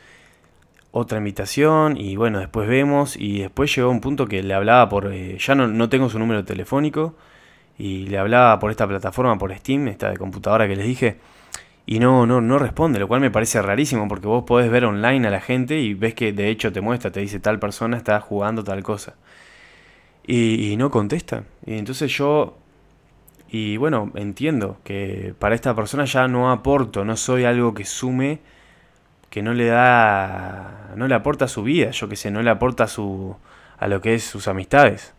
otra 0.91 1.19
invitación 1.19 1.97
y 1.97 2.17
bueno, 2.17 2.39
después 2.39 2.69
vemos 2.69 3.17
y 3.17 3.41
después 3.41 3.75
llegó 3.75 3.91
un 3.91 4.01
punto 4.01 4.27
que 4.27 4.43
le 4.43 4.55
hablaba 4.55 4.89
por, 4.89 5.13
eh, 5.13 5.39
ya 5.39 5.55
no, 5.55 5.67
no, 5.67 5.89
tengo 5.89 6.09
su 6.11 6.19
número 6.19 6.45
telefónico 6.45 7.15
y 7.79 8.07
le 8.07 8.19
hablaba 8.19 8.59
por 8.59 8.71
esta 8.71 8.87
plataforma, 8.87 9.39
por 9.39 9.55
Steam, 9.57 9.89
esta 9.89 10.11
de 10.11 10.19
computadora 10.19 10.69
que 10.69 10.77
les 10.77 10.87
dije, 10.87 11.19
y 11.85 11.99
no, 11.99 12.27
no, 12.27 12.41
no 12.41 12.59
responde, 12.59 13.01
lo 13.01 13.09
cual 13.09 13.21
me 13.21 13.31
parece 13.31 13.61
rarísimo 13.61 14.07
porque 14.09 14.27
vos 14.27 14.45
podés 14.45 14.71
ver 14.71 14.85
online 14.85 15.27
a 15.27 15.31
la 15.31 15.41
gente 15.41 15.81
y 15.81 15.95
ves 15.95 16.15
que 16.15 16.33
de 16.33 16.49
hecho 16.49 16.73
te 16.73 16.81
muestra, 16.81 17.11
te 17.11 17.21
dice 17.21 17.41
tal 17.41 17.59
persona 17.59 17.97
está 17.97 18.21
jugando 18.21 18.63
tal 18.63 18.83
cosa. 18.83 19.15
Y, 20.25 20.77
no 20.77 20.91
contesta. 20.91 21.45
Y 21.67 21.79
entonces 21.79 22.13
yo, 22.17 22.57
y 23.51 23.77
bueno, 23.77 24.13
entiendo 24.15 24.79
que 24.85 25.35
para 25.39 25.57
esta 25.57 25.75
persona 25.75 26.05
ya 26.05 26.29
no 26.29 26.53
aporto, 26.53 27.05
no 27.05 27.17
soy 27.17 27.45
algo 27.45 27.75
que 27.75 27.85
sume, 27.85 28.39
que 29.31 29.43
no 29.43 29.53
le 29.53 29.67
da, 29.67 30.93
no 30.97 31.09
le 31.09 31.15
aporta 31.17 31.49
su 31.49 31.65
vida, 31.65 31.91
yo 31.91 32.09
que 32.09 32.17
sé, 32.17 32.31
no 32.31 32.43
le 32.43 32.51
aporta 32.51 32.85
a, 32.85 32.89
su, 32.89 33.37
a 33.79 33.89
lo 33.89 34.01
que 34.01 34.15
es 34.15 34.25
sus 34.25 34.47
amistades. 34.47 35.15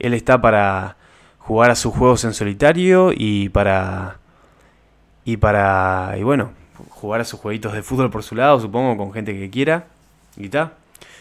Él 0.00 0.14
está 0.14 0.40
para 0.40 0.96
jugar 1.38 1.70
a 1.70 1.76
sus 1.76 1.94
juegos 1.94 2.24
en 2.24 2.34
solitario 2.34 3.12
y 3.14 3.50
para 3.50 4.18
y 5.28 5.36
para, 5.36 6.14
y 6.16 6.22
bueno, 6.22 6.52
jugar 6.88 7.20
a 7.20 7.24
sus 7.24 7.38
jueguitos 7.38 7.74
de 7.74 7.82
fútbol 7.82 8.08
por 8.08 8.22
su 8.22 8.34
lado, 8.34 8.58
supongo, 8.60 8.96
con 8.96 9.12
gente 9.12 9.38
que 9.38 9.50
quiera. 9.50 9.84
Y 10.38 10.46
está. 10.46 10.72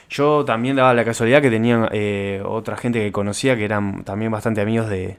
Yo 0.09 0.45
también 0.45 0.77
daba 0.77 0.93
la 0.93 1.03
casualidad 1.03 1.41
que 1.41 1.49
tenía 1.49 1.89
eh, 1.91 2.41
otra 2.45 2.77
gente 2.77 3.01
que 3.01 3.11
conocía 3.11 3.57
que 3.57 3.65
eran 3.65 4.05
también 4.05 4.31
bastante 4.31 4.61
amigos 4.61 4.87
de, 4.87 5.17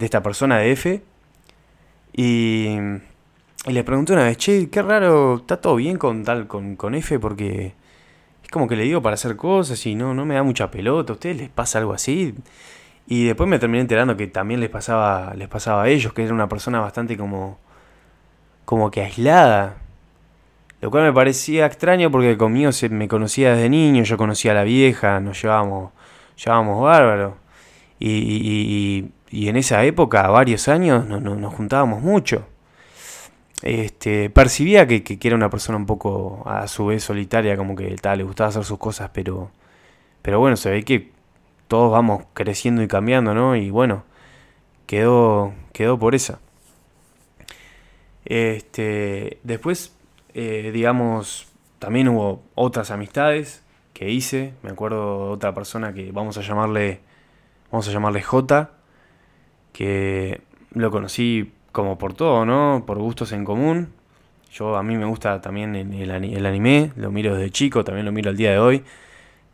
de 0.00 0.04
esta 0.04 0.20
persona 0.20 0.58
de 0.58 0.72
F. 0.72 1.00
Y, 2.12 2.76
y 3.66 3.72
les 3.72 3.84
pregunté 3.84 4.14
una 4.14 4.24
vez, 4.24 4.36
che, 4.36 4.68
qué 4.68 4.82
raro, 4.82 5.36
¿está 5.36 5.60
todo 5.60 5.76
bien 5.76 5.96
con 5.96 6.24
tal, 6.24 6.48
con, 6.48 6.74
con 6.74 6.96
F? 6.96 7.20
Porque 7.20 7.72
es 8.42 8.50
como 8.50 8.66
que 8.66 8.74
le 8.74 8.82
digo 8.82 9.00
para 9.00 9.14
hacer 9.14 9.36
cosas 9.36 9.86
y 9.86 9.94
no, 9.94 10.12
no 10.12 10.24
me 10.26 10.34
da 10.34 10.42
mucha 10.42 10.72
pelota. 10.72 11.12
¿A 11.12 11.14
ustedes 11.14 11.36
les 11.36 11.50
pasa 11.50 11.78
algo 11.78 11.92
así? 11.92 12.34
Y 13.06 13.26
después 13.26 13.48
me 13.48 13.60
terminé 13.60 13.82
enterando 13.82 14.16
que 14.16 14.26
también 14.26 14.58
les 14.58 14.70
pasaba, 14.70 15.34
les 15.36 15.46
pasaba 15.46 15.84
a 15.84 15.88
ellos, 15.88 16.12
que 16.12 16.24
era 16.24 16.34
una 16.34 16.48
persona 16.48 16.80
bastante 16.80 17.16
como 17.16 17.58
como 18.68 18.90
que 18.90 19.00
aislada. 19.00 19.78
Lo 20.82 20.90
cual 20.90 21.04
me 21.04 21.12
parecía 21.14 21.64
extraño 21.64 22.10
porque 22.10 22.36
conmigo 22.36 22.70
se 22.70 22.90
me 22.90 23.08
conocía 23.08 23.54
desde 23.54 23.70
niño, 23.70 24.04
yo 24.04 24.18
conocía 24.18 24.50
a 24.50 24.56
la 24.56 24.64
vieja, 24.64 25.20
nos 25.20 25.40
llevábamos, 25.40 25.92
llevábamos 26.36 26.82
bárbaro. 26.82 27.38
Y, 27.98 29.10
y, 29.30 29.48
en 29.48 29.56
esa 29.56 29.82
época, 29.84 30.28
varios 30.28 30.68
años, 30.68 31.06
no, 31.06 31.18
nos 31.18 31.54
juntábamos 31.54 32.02
mucho. 32.02 32.46
Este, 33.62 34.28
percibía 34.28 34.86
que, 34.86 35.02
que, 35.02 35.18
era 35.26 35.34
una 35.34 35.48
persona 35.48 35.78
un 35.78 35.86
poco 35.86 36.42
a 36.46 36.68
su 36.68 36.84
vez 36.84 37.02
solitaria, 37.02 37.56
como 37.56 37.74
que 37.74 37.96
tal, 37.96 38.18
le 38.18 38.24
gustaba 38.24 38.50
hacer 38.50 38.64
sus 38.64 38.78
cosas, 38.78 39.10
pero, 39.14 39.50
pero 40.20 40.40
bueno, 40.40 40.58
se 40.58 40.70
ve 40.70 40.84
que 40.84 41.10
todos 41.68 41.90
vamos 41.90 42.24
creciendo 42.34 42.82
y 42.82 42.88
cambiando, 42.88 43.32
¿no? 43.32 43.56
Y 43.56 43.70
bueno, 43.70 44.04
quedó, 44.86 45.54
quedó 45.72 45.98
por 45.98 46.14
esa. 46.14 46.38
Este, 48.28 49.38
después, 49.42 49.96
eh, 50.34 50.70
digamos, 50.70 51.48
también 51.78 52.08
hubo 52.08 52.42
otras 52.54 52.90
amistades 52.90 53.64
que 53.94 54.10
hice. 54.10 54.52
Me 54.62 54.68
acuerdo 54.70 55.28
de 55.28 55.32
otra 55.32 55.54
persona 55.54 55.94
que 55.94 56.12
vamos 56.12 56.36
a 56.36 56.42
llamarle, 56.42 57.00
vamos 57.72 57.88
a 57.88 57.90
llamarle 57.90 58.20
J, 58.22 58.70
que 59.72 60.42
lo 60.74 60.90
conocí 60.90 61.54
como 61.72 61.96
por 61.96 62.12
todo, 62.12 62.44
¿no? 62.44 62.84
Por 62.86 62.98
gustos 62.98 63.32
en 63.32 63.46
común. 63.46 63.94
Yo 64.52 64.76
a 64.76 64.82
mí 64.82 64.98
me 64.98 65.06
gusta 65.06 65.40
también 65.40 65.74
el, 65.74 66.10
anime, 66.10 66.92
lo 66.96 67.10
miro 67.10 67.34
desde 67.34 67.50
chico, 67.50 67.82
también 67.82 68.04
lo 68.04 68.12
miro 68.12 68.28
al 68.28 68.36
día 68.36 68.50
de 68.50 68.58
hoy. 68.58 68.84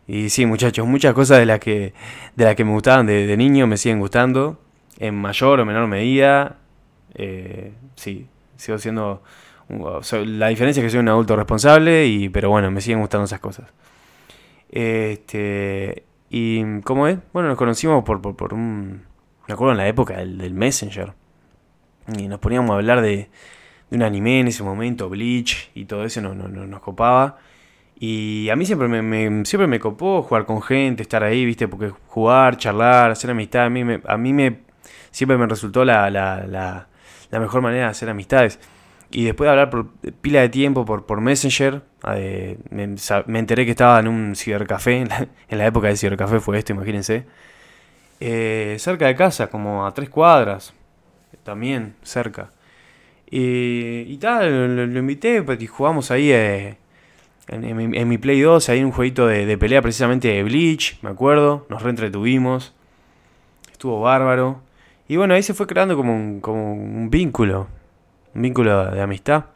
Y 0.08 0.30
sí, 0.30 0.46
muchachos, 0.46 0.84
muchas 0.84 1.14
cosas 1.14 1.38
de 1.38 1.46
las 1.46 1.60
que, 1.60 1.94
de 2.34 2.44
las 2.44 2.56
que 2.56 2.64
me 2.64 2.72
gustaban 2.72 3.06
de, 3.06 3.24
de 3.28 3.36
niño 3.36 3.68
me 3.68 3.76
siguen 3.76 4.00
gustando, 4.00 4.60
en 4.98 5.14
mayor 5.14 5.60
o 5.60 5.64
menor 5.64 5.86
medida. 5.86 6.58
Eh, 7.14 7.72
sí, 7.94 8.26
sigo 8.56 8.78
siendo... 8.78 9.22
la 9.68 10.48
diferencia 10.48 10.80
es 10.80 10.86
que 10.86 10.90
soy 10.90 11.00
un 11.00 11.08
adulto 11.08 11.36
responsable, 11.36 12.06
y, 12.06 12.28
pero 12.28 12.50
bueno, 12.50 12.70
me 12.70 12.80
siguen 12.80 13.00
gustando 13.00 13.24
esas 13.24 13.40
cosas. 13.40 13.72
Este, 14.68 16.04
y 16.30 16.80
¿cómo 16.80 17.06
es? 17.06 17.18
Bueno, 17.32 17.48
nos 17.48 17.58
conocimos 17.58 18.02
por, 18.04 18.20
por, 18.20 18.54
un... 18.54 19.04
Me 19.46 19.54
acuerdo 19.54 19.72
en 19.72 19.78
la 19.78 19.88
época 19.88 20.16
del, 20.16 20.54
Messenger. 20.54 21.12
Y 22.18 22.28
nos 22.28 22.40
poníamos 22.40 22.70
a 22.72 22.74
hablar 22.74 23.00
de, 23.00 23.28
de, 23.90 23.96
un 23.96 24.02
anime 24.02 24.40
en 24.40 24.48
ese 24.48 24.62
momento, 24.62 25.08
Bleach, 25.08 25.70
y 25.74 25.84
todo 25.84 26.04
eso 26.04 26.20
no, 26.20 26.34
no, 26.34 26.48
nos 26.48 26.80
copaba. 26.80 27.38
Y 27.98 28.48
a 28.50 28.56
mí 28.56 28.66
siempre 28.66 28.88
me, 28.88 29.44
siempre 29.44 29.66
me 29.68 29.78
copó 29.78 30.22
jugar 30.22 30.44
con 30.44 30.60
gente, 30.60 31.02
estar 31.02 31.22
ahí, 31.22 31.44
¿viste? 31.44 31.68
Porque 31.68 31.92
jugar, 32.08 32.56
charlar, 32.56 33.12
hacer 33.12 33.30
amistad, 33.30 33.66
a 33.66 33.70
mí 33.70 33.84
me, 33.84 34.00
a 34.06 34.16
mí 34.16 34.32
me 34.32 34.64
siempre 35.10 35.38
me 35.38 35.46
resultó 35.46 35.84
la 35.84 36.10
la 36.10 36.88
mejor 37.40 37.62
manera 37.62 37.84
de 37.84 37.90
hacer 37.90 38.08
amistades. 38.08 38.58
Y 39.10 39.24
después 39.24 39.46
de 39.46 39.50
hablar 39.52 39.70
por 39.70 39.90
pila 40.20 40.40
de 40.40 40.48
tiempo 40.48 40.84
por, 40.84 41.06
por 41.06 41.20
Messenger, 41.20 41.82
eh, 42.14 42.58
me, 42.70 43.38
enteré 43.38 43.64
que 43.64 43.70
estaba 43.70 44.00
en 44.00 44.08
un 44.08 44.34
cibercafé, 44.34 44.96
en 45.48 45.58
la, 45.58 45.66
época 45.66 45.86
del 45.86 45.96
cibercafé 45.96 46.40
fue 46.40 46.58
esto, 46.58 46.72
imagínense. 46.72 47.24
Eh, 48.18 48.76
cerca 48.80 49.06
de 49.06 49.14
casa, 49.14 49.48
como 49.48 49.86
a 49.86 49.94
tres 49.94 50.08
cuadras, 50.08 50.74
también 51.44 51.94
cerca. 52.02 52.50
y 53.30 54.16
tal, 54.18 54.76
lo, 54.92 54.98
invité 54.98 55.42
pues, 55.42 55.62
y 55.62 55.66
jugamos 55.68 56.10
ahí 56.10 56.32
eh, 56.32 56.76
en, 57.46 58.08
mi, 58.08 58.18
Play 58.18 58.40
2, 58.40 58.68
ahí 58.68 58.82
un 58.82 58.90
jueguito 58.90 59.28
de, 59.28 59.46
de, 59.46 59.58
pelea 59.58 59.80
precisamente 59.80 60.28
de 60.28 60.42
Bleach, 60.42 60.98
me 61.02 61.10
acuerdo, 61.10 61.66
nos 61.68 61.82
reentretuvimos, 61.82 62.74
estuvo 63.70 64.00
bárbaro. 64.00 64.63
Y 65.06 65.16
bueno, 65.16 65.34
ahí 65.34 65.42
se 65.42 65.54
fue 65.54 65.66
creando 65.66 65.96
como 65.96 66.14
un, 66.14 66.40
como 66.40 66.72
un 66.72 67.10
vínculo, 67.10 67.68
un 68.34 68.42
vínculo 68.42 68.90
de 68.90 69.00
amistad. 69.02 69.46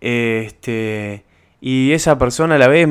Este, 0.00 1.24
y 1.60 1.92
esa 1.92 2.18
persona 2.18 2.56
a 2.56 2.58
la 2.58 2.68
vez, 2.68 2.88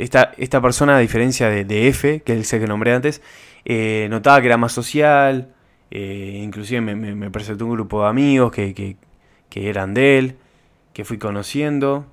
esta, 0.00 0.32
esta 0.38 0.60
persona 0.62 0.96
a 0.96 0.98
diferencia 0.98 1.48
de, 1.50 1.88
F, 1.88 2.22
que 2.22 2.38
es 2.38 2.52
el 2.52 2.60
que 2.60 2.66
nombré 2.66 2.94
antes, 2.94 3.22
eh, 3.64 4.06
notaba 4.10 4.40
que 4.40 4.46
era 4.46 4.56
más 4.56 4.72
social, 4.72 5.54
eh, 5.90 6.40
inclusive 6.42 6.80
me, 6.80 7.30
presentó 7.30 7.66
un 7.66 7.72
grupo 7.72 8.02
de 8.02 8.08
amigos 8.08 8.50
que, 8.52 8.74
que, 8.74 8.96
que, 9.50 9.68
eran 9.68 9.92
de 9.92 10.18
él, 10.18 10.36
que 10.94 11.04
fui 11.04 11.18
conociendo, 11.18 12.06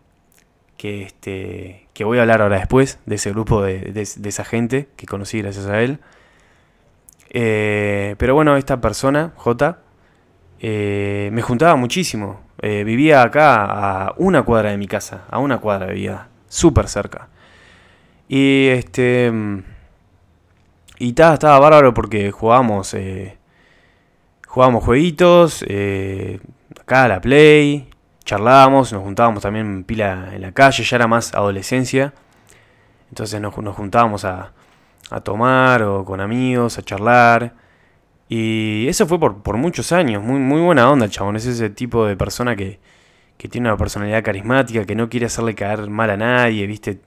que, 0.78 1.04
este, 1.04 1.88
que 1.94 2.04
voy 2.04 2.18
a 2.18 2.22
hablar 2.22 2.42
ahora 2.42 2.58
después 2.58 3.00
de 3.06 3.16
ese 3.16 3.32
grupo 3.32 3.64
de, 3.64 3.80
de 3.94 4.30
esa 4.30 4.44
gente 4.44 4.90
que 4.98 5.06
conocí 5.06 5.42
gracias 5.42 5.68
a 5.68 5.82
él. 5.82 6.00
Eh, 7.34 8.16
pero 8.20 8.36
bueno, 8.36 8.56
esta 8.56 8.80
persona, 8.80 9.34
J, 9.36 9.80
eh, 10.60 11.30
me 11.34 11.42
juntaba 11.42 11.76
muchísimo. 11.76 12.42
Eh, 12.62 12.84
vivía 12.84 13.24
acá 13.24 13.66
a 13.66 14.14
una 14.18 14.44
cuadra 14.44 14.70
de 14.70 14.78
mi 14.78 14.88
casa, 14.88 15.26
a 15.30 15.40
una 15.40 15.58
cuadra 15.58 15.88
vivía, 15.88 16.28
súper 16.48 16.88
cerca. 16.88 17.28
Y 18.30 18.68
este. 18.68 19.32
Y 21.00 21.10
estaba, 21.10 21.34
estaba 21.34 21.60
bárbaro 21.60 21.94
porque 21.94 22.32
jugábamos. 22.32 22.96
jugábamos 24.48 24.84
jueguitos. 24.84 25.66
acá 26.82 27.04
a 27.06 27.08
la 27.08 27.20
Play. 27.20 27.90
Charlábamos, 28.24 28.94
nos 28.94 29.04
juntábamos 29.04 29.44
también 29.44 29.84
pila 29.84 30.30
en 30.34 30.42
la 30.42 30.54
calle, 30.54 30.84
ya 30.84 30.96
era 30.96 31.08
más 31.08 31.34
adolescencia. 31.34 32.14
Entonces 33.10 33.42
nos 33.42 33.54
juntábamos 33.54 34.24
a, 34.24 34.54
a 35.10 35.22
tomar 35.22 35.84
o 35.84 36.06
con 36.06 36.22
amigos, 36.22 36.78
a 36.78 36.82
charlar. 36.84 37.54
Y 38.30 38.88
eso 38.88 39.06
fue 39.08 39.20
por, 39.20 39.44
por 39.44 39.58
muchos 39.58 39.92
años, 39.92 40.24
muy, 40.24 40.40
muy 40.40 40.62
buena 40.62 40.90
onda 40.90 41.06
el 41.06 41.12
chabón, 41.12 41.36
es 41.36 41.46
ese 41.46 41.70
tipo 41.70 42.06
de 42.06 42.16
persona 42.18 42.56
que, 42.56 42.80
que 43.38 43.48
tiene 43.48 43.68
una 43.68 43.78
personalidad 43.78 44.24
carismática, 44.24 44.86
que 44.86 44.96
no 44.96 45.10
quiere 45.10 45.26
hacerle 45.26 45.54
caer 45.56 45.90
mal 45.90 46.10
a 46.10 46.18
nadie, 46.18 46.66
¿viste? 46.66 47.02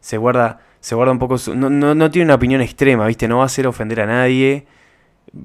Se 0.00 0.16
guarda, 0.16 0.60
se 0.80 0.94
guarda 0.94 1.12
un 1.12 1.18
poco, 1.18 1.36
no, 1.54 1.70
no, 1.70 1.94
no, 1.94 2.10
tiene 2.10 2.24
una 2.26 2.34
opinión 2.34 2.60
extrema, 2.60 3.06
¿viste? 3.06 3.28
No 3.28 3.38
va 3.38 3.42
a 3.44 3.46
hacer 3.46 3.66
ofender 3.66 4.00
a 4.00 4.06
nadie, 4.06 4.66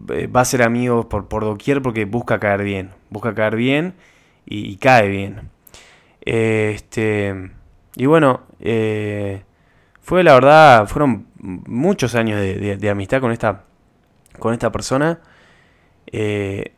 eh, 0.10 0.28
va 0.28 0.42
a 0.42 0.46
ser 0.46 0.64
amigo 0.64 1.08
por, 1.10 1.28
por 1.28 1.44
doquier 1.44 1.82
porque 1.82 2.06
busca 2.06 2.40
caer 2.40 2.64
bien, 2.64 2.92
busca 3.10 3.36
caer 3.36 3.56
bien 3.56 3.94
y, 4.46 4.78
cae 4.78 5.10
bien. 5.10 5.50
Este, 6.22 7.52
y 7.96 8.06
bueno, 8.06 8.42
eh, 8.60 9.44
fue 10.02 10.24
la 10.24 10.34
verdad, 10.34 10.88
fueron 10.88 11.27
muchos 11.40 12.16
años 12.16 12.40
de, 12.40 12.90
amistad 12.90 13.22
con 13.22 13.32
esta, 13.32 13.64
con 14.40 14.54
esta 14.54 14.72
persona. 14.72 15.20
Eh, 16.08 16.74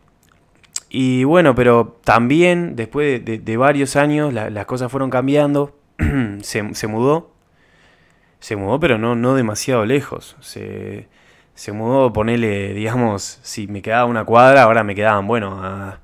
y 0.89 1.23
bueno, 1.23 1.53
pero 1.53 1.99
también 2.03 2.75
después 2.75 3.23
de, 3.23 3.57
varios 3.57 3.95
años 3.95 4.33
las 4.33 4.65
cosas 4.65 4.91
fueron 4.91 5.09
cambiando. 5.09 5.77
se, 6.41 6.87
mudó. 6.87 7.31
Se 8.39 8.55
mudó, 8.55 8.79
pero 8.79 8.97
no, 8.97 9.15
no 9.15 9.35
demasiado 9.35 9.85
lejos. 9.85 10.35
Se, 10.39 11.07
se 11.53 11.71
mudó, 11.71 12.11
ponele, 12.11 12.73
digamos, 12.73 13.39
si 13.43 13.67
me 13.67 13.81
quedaba 13.81 14.05
una 14.05 14.25
cuadra, 14.25 14.63
ahora 14.63 14.83
me 14.83 14.95
quedaban, 14.95 15.27
bueno, 15.27 15.63
a, 15.63 15.99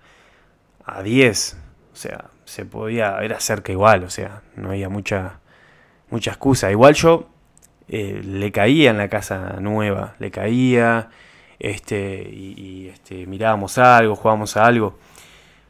a 0.86 1.02
10. 1.02 1.58
O 1.94 1.96
sea, 1.96 2.26
se 2.46 2.66
podía, 2.66 3.18
era 3.22 3.40
cerca 3.40 3.72
igual, 3.72 4.04
o 4.04 4.10
sea, 4.10 4.42
no 4.56 4.70
había 4.70 4.90
mucha, 4.90 5.40
mucha 6.10 6.32
excusa. 6.32 6.70
Igual 6.72 6.94
yo 6.94 7.30
eh, 7.88 8.22
le 8.24 8.52
caía 8.52 8.92
en 8.92 8.98
la 8.98 9.10
casa 9.10 9.58
nueva, 9.60 10.16
le 10.20 10.32
caía, 10.32 11.10
este, 11.60 12.30
y, 12.32 12.88
este, 12.94 13.26
mirábamos 13.28 13.78
algo, 13.78 14.16
jugábamos 14.16 14.58
a 14.58 14.66
algo. 14.66 14.98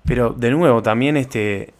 Pero 0.06 0.32
de 0.32 0.52
nuevo, 0.52 0.82
también 0.82 1.18
este, 1.18 1.74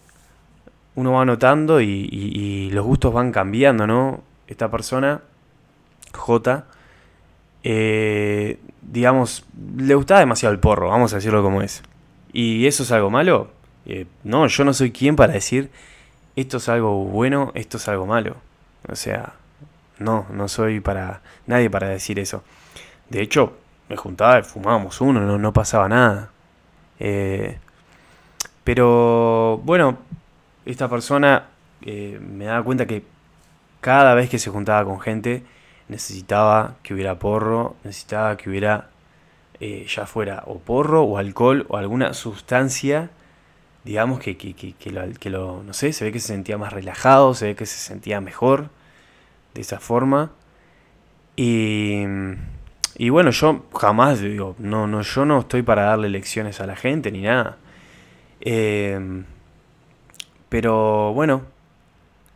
uno 0.94 1.12
va 1.12 1.24
notando 1.24 1.80
y, 1.80 2.70
los 2.72 2.84
gustos 2.84 3.12
van 3.12 3.32
cambiando, 3.32 3.86
¿no? 3.86 4.22
Esta 4.46 4.70
persona, 4.70 5.22
J, 6.12 6.64
eh, 7.62 8.58
digamos, 8.82 9.44
le 9.76 9.94
gustaba 9.94 10.20
demasiado 10.20 10.52
el 10.52 10.60
porro, 10.60 10.88
vamos 10.88 11.12
a 11.12 11.16
decirlo 11.16 11.42
como 11.42 11.62
es. 11.62 11.82
¿Y 12.32 12.66
eso 12.66 12.82
es 12.82 12.92
algo 12.92 13.10
malo? 13.10 13.50
Eh, 13.86 14.06
no, 14.24 14.46
yo 14.46 14.64
no 14.64 14.74
soy 14.74 14.90
quien 14.90 15.16
para 15.16 15.32
decir 15.32 15.70
esto 16.36 16.58
es 16.58 16.68
algo 16.68 17.04
bueno, 17.04 17.50
esto 17.54 17.78
es 17.78 17.88
algo 17.88 18.06
malo. 18.06 18.36
O 18.88 18.94
sea, 18.94 19.32
no, 19.98 20.26
no 20.30 20.48
soy 20.48 20.80
para 20.80 21.22
nadie 21.46 21.70
para 21.70 21.88
decir 21.88 22.18
eso. 22.18 22.42
De 23.08 23.22
hecho, 23.22 23.56
me 23.88 23.96
juntaba 23.96 24.38
y 24.38 24.42
fumábamos 24.42 25.00
uno, 25.00 25.20
no, 25.20 25.38
no 25.38 25.52
pasaba 25.52 25.88
nada. 25.88 26.30
Eh, 26.98 27.58
pero 28.64 29.60
bueno, 29.64 29.98
esta 30.64 30.88
persona 30.88 31.46
eh, 31.82 32.18
me 32.20 32.46
daba 32.46 32.64
cuenta 32.64 32.86
que 32.86 33.04
cada 33.80 34.14
vez 34.14 34.28
que 34.28 34.38
se 34.38 34.50
juntaba 34.50 34.84
con 34.84 35.00
gente 35.00 35.44
necesitaba 35.88 36.74
que 36.82 36.94
hubiera 36.94 37.18
porro, 37.18 37.76
necesitaba 37.84 38.36
que 38.36 38.50
hubiera 38.50 38.88
eh, 39.60 39.86
ya 39.88 40.06
fuera 40.06 40.42
o 40.46 40.58
porro 40.58 41.02
o 41.04 41.18
alcohol 41.18 41.66
o 41.68 41.76
alguna 41.76 42.12
sustancia, 42.14 43.10
digamos 43.84 44.18
que, 44.18 44.36
que, 44.36 44.54
que, 44.54 44.90
lo, 44.90 45.02
que 45.20 45.30
lo, 45.30 45.62
no 45.62 45.72
sé, 45.72 45.92
se 45.92 46.04
ve 46.04 46.12
que 46.12 46.20
se 46.20 46.28
sentía 46.28 46.58
más 46.58 46.72
relajado, 46.72 47.34
se 47.34 47.46
ve 47.46 47.54
que 47.54 47.66
se 47.66 47.78
sentía 47.78 48.20
mejor 48.20 48.70
de 49.56 49.62
esa 49.62 49.80
forma. 49.80 50.32
Y, 51.34 52.04
y 52.96 53.08
bueno, 53.08 53.30
yo 53.30 53.64
jamás 53.74 54.20
digo, 54.20 54.54
no, 54.58 54.86
no, 54.86 55.02
yo 55.02 55.24
no 55.24 55.40
estoy 55.40 55.62
para 55.62 55.82
darle 55.82 56.08
lecciones 56.08 56.60
a 56.60 56.66
la 56.66 56.76
gente 56.76 57.10
ni 57.10 57.22
nada. 57.22 57.56
Eh, 58.40 59.24
pero 60.48 61.12
bueno, 61.12 61.42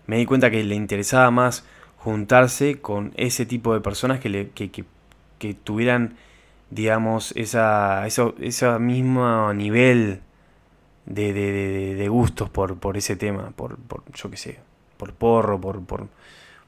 me 0.06 0.16
di 0.16 0.26
cuenta 0.26 0.50
que 0.50 0.64
le 0.64 0.74
interesaba 0.74 1.30
más 1.30 1.64
juntarse 1.98 2.80
con 2.80 3.12
ese 3.16 3.46
tipo 3.46 3.74
de 3.74 3.80
personas 3.80 4.18
que, 4.20 4.28
le, 4.28 4.50
que, 4.50 4.70
que, 4.70 5.54
tuvieran, 5.54 6.16
digamos, 6.70 7.32
esa, 7.36 8.06
eso, 8.06 8.34
ese 8.40 8.78
mismo 8.78 9.52
nivel 9.52 10.20
de, 11.06 11.32
de, 11.32 11.94
de, 11.94 12.08
gustos 12.08 12.48
por, 12.48 12.78
por 12.78 12.96
ese 12.96 13.16
tema, 13.16 13.52
por, 13.54 13.76
por 13.76 14.02
yo 14.12 14.30
qué 14.30 14.36
sé, 14.36 14.58
por 14.96 15.12
porro, 15.12 15.60
por, 15.60 15.82
por, 15.84 16.08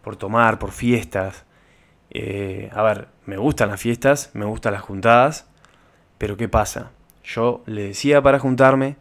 por 0.02 0.16
tomar, 0.16 0.58
por 0.58 0.72
fiestas. 0.72 1.44
Eh, 2.10 2.70
a 2.72 2.82
ver, 2.82 3.08
me 3.26 3.36
gustan 3.36 3.70
las 3.70 3.80
fiestas, 3.80 4.30
me 4.34 4.44
gustan 4.44 4.74
las 4.74 4.82
juntadas, 4.82 5.48
pero 6.18 6.36
¿qué 6.36 6.48
pasa? 6.48 6.90
Yo 7.24 7.62
le 7.66 7.88
decía 7.88 8.22
para 8.22 8.38
juntarme 8.38 8.96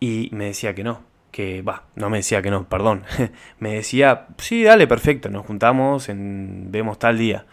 y 0.00 0.28
me 0.32 0.46
decía 0.46 0.74
que 0.74 0.84
no 0.84 1.14
que, 1.34 1.62
va, 1.62 1.82
no 1.96 2.10
me 2.10 2.18
decía 2.18 2.42
que 2.42 2.50
no, 2.52 2.68
perdón, 2.68 3.02
me 3.58 3.74
decía, 3.74 4.28
sí, 4.38 4.62
dale, 4.62 4.86
perfecto, 4.86 5.28
nos 5.30 5.44
juntamos, 5.44 6.08
en, 6.08 6.68
vemos 6.70 7.00
tal 7.00 7.18
día. 7.18 7.44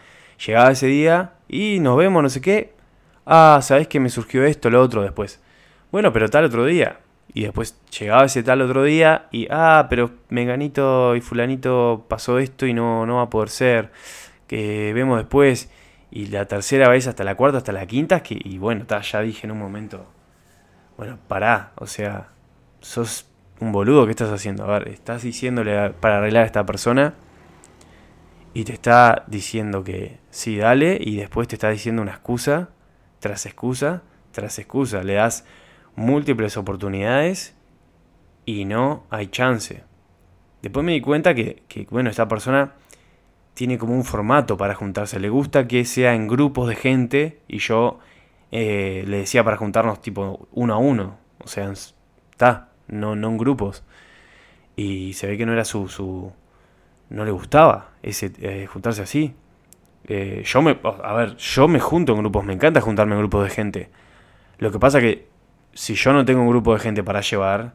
Llegaba 0.46 0.70
ese 0.70 0.86
día 0.86 1.32
y 1.48 1.80
nos 1.80 1.96
vemos, 1.96 2.22
no 2.22 2.28
sé 2.28 2.40
qué. 2.40 2.74
Ah, 3.26 3.58
¿sabés 3.60 3.88
que 3.88 3.98
me 3.98 4.08
surgió 4.08 4.44
esto, 4.44 4.70
lo 4.70 4.80
otro 4.80 5.02
después? 5.02 5.40
Bueno, 5.90 6.12
pero 6.12 6.30
tal 6.30 6.44
otro 6.44 6.64
día. 6.64 7.00
Y 7.34 7.42
después 7.42 7.78
llegaba 7.98 8.24
ese 8.24 8.42
tal 8.42 8.60
otro 8.60 8.84
día 8.84 9.28
y, 9.30 9.46
ah, 9.50 9.86
pero 9.88 10.10
Menganito 10.28 11.16
y 11.16 11.20
Fulanito 11.20 12.04
pasó 12.08 12.38
esto 12.38 12.66
y 12.66 12.74
no, 12.74 13.06
no 13.06 13.16
va 13.16 13.22
a 13.22 13.30
poder 13.30 13.48
ser. 13.48 13.92
Que 14.46 14.92
vemos 14.94 15.18
después. 15.18 15.70
Y 16.10 16.26
la 16.26 16.44
tercera 16.46 16.90
vez 16.90 17.06
hasta 17.06 17.24
la 17.24 17.36
cuarta, 17.36 17.58
hasta 17.58 17.72
la 17.72 17.86
quinta, 17.86 18.22
que, 18.22 18.38
y 18.38 18.58
bueno, 18.58 18.84
ya 18.86 19.20
dije 19.22 19.46
en 19.46 19.52
un 19.52 19.58
momento, 19.58 20.06
bueno, 20.98 21.18
pará, 21.26 21.72
o 21.76 21.86
sea, 21.86 22.28
sos 22.80 23.26
un 23.60 23.72
boludo, 23.72 24.04
¿qué 24.04 24.10
estás 24.10 24.30
haciendo? 24.30 24.64
A 24.64 24.78
ver, 24.78 24.88
estás 24.88 25.22
diciéndole 25.22 25.90
para 25.90 26.18
arreglar 26.18 26.42
a 26.42 26.46
esta 26.46 26.66
persona 26.66 27.14
y 28.54 28.64
te 28.64 28.72
está 28.72 29.24
diciendo 29.26 29.84
que 29.84 30.18
sí, 30.30 30.58
dale, 30.58 30.98
y 31.00 31.16
después 31.16 31.48
te 31.48 31.56
está 31.56 31.70
diciendo 31.70 32.02
una 32.02 32.12
excusa, 32.12 32.68
tras 33.20 33.46
excusa, 33.46 34.02
tras 34.32 34.58
excusa. 34.58 35.02
Le 35.02 35.14
das 35.14 35.46
múltiples 35.94 36.56
oportunidades 36.56 37.54
y 38.44 38.64
no 38.64 39.04
hay 39.10 39.28
chance. 39.28 39.84
Después 40.62 40.84
me 40.84 40.92
di 40.92 41.00
cuenta 41.00 41.34
que, 41.34 41.62
bueno, 41.90 42.10
esta 42.10 42.28
persona 42.28 42.72
tiene 43.54 43.78
como 43.78 43.94
un 43.94 44.04
formato 44.04 44.56
para 44.56 44.74
juntarse. 44.74 45.20
Le 45.20 45.28
gusta 45.28 45.66
que 45.66 45.84
sea 45.84 46.14
en 46.14 46.28
grupos 46.28 46.68
de 46.68 46.76
gente 46.76 47.40
y 47.48 47.58
yo 47.58 47.98
eh, 48.50 49.04
le 49.06 49.18
decía 49.18 49.44
para 49.44 49.56
juntarnos 49.56 50.00
tipo 50.00 50.48
uno 50.52 50.74
a 50.74 50.78
uno. 50.78 51.18
O 51.44 51.48
sea, 51.48 51.70
está, 51.72 52.68
no, 52.86 53.16
no 53.16 53.28
en 53.28 53.38
grupos. 53.38 53.82
Y 54.76 55.12
se 55.14 55.26
ve 55.26 55.36
que 55.36 55.46
no 55.46 55.52
era 55.52 55.64
su. 55.64 55.88
su 55.88 56.32
no 57.10 57.26
le 57.26 57.30
gustaba 57.30 57.90
ese, 58.02 58.32
eh, 58.40 58.66
juntarse 58.66 59.02
así. 59.02 59.34
Eh, 60.04 60.42
yo 60.46 60.62
me. 60.62 60.78
A 61.02 61.12
ver, 61.12 61.36
yo 61.36 61.68
me 61.68 61.80
junto 61.80 62.12
en 62.12 62.18
grupos, 62.20 62.44
me 62.44 62.54
encanta 62.54 62.80
juntarme 62.80 63.14
en 63.14 63.20
grupos 63.20 63.44
de 63.44 63.50
gente. 63.50 63.90
Lo 64.58 64.70
que 64.70 64.78
pasa 64.78 65.00
que 65.00 65.31
si 65.74 65.94
yo 65.94 66.12
no 66.12 66.24
tengo 66.24 66.42
un 66.42 66.48
grupo 66.48 66.74
de 66.74 66.80
gente 66.80 67.02
para 67.02 67.20
llevar, 67.20 67.74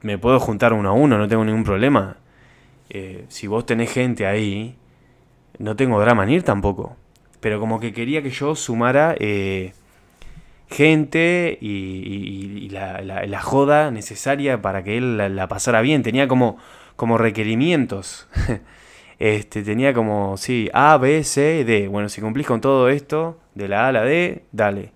me 0.00 0.18
puedo 0.18 0.38
juntar 0.40 0.72
uno 0.72 0.90
a 0.90 0.92
uno, 0.92 1.18
no 1.18 1.28
tengo 1.28 1.44
ningún 1.44 1.64
problema. 1.64 2.16
Eh, 2.90 3.24
si 3.28 3.46
vos 3.46 3.64
tenés 3.64 3.92
gente 3.92 4.26
ahí, 4.26 4.76
no 5.58 5.76
tengo 5.76 6.00
drama 6.00 6.24
en 6.24 6.30
ir 6.30 6.42
tampoco. 6.42 6.96
Pero 7.40 7.58
como 7.58 7.80
que 7.80 7.92
quería 7.92 8.22
que 8.22 8.30
yo 8.30 8.54
sumara 8.54 9.16
gente 10.72 11.58
y, 11.60 12.68
la, 12.70 13.40
joda 13.42 13.90
necesaria 13.90 14.60
para 14.62 14.82
que 14.82 14.96
él 14.96 15.36
la, 15.36 15.48
pasara 15.48 15.80
bien. 15.80 16.02
Tenía 16.02 16.26
como, 16.26 16.58
como 16.96 17.18
requerimientos. 17.18 18.28
este, 19.18 19.62
tenía 19.62 19.94
como, 19.94 20.36
sí, 20.36 20.68
A, 20.72 20.96
B, 20.98 21.22
C, 21.22 21.64
D. 21.64 21.88
Bueno, 21.88 22.08
si 22.08 22.20
cumplís 22.20 22.46
con 22.46 22.60
todo 22.60 22.88
esto, 22.88 23.38
de 23.54 23.68
la 23.68 23.84
A 23.84 23.88
a 23.88 23.92
la 23.92 24.02
D, 24.02 24.44
dale. 24.52 24.92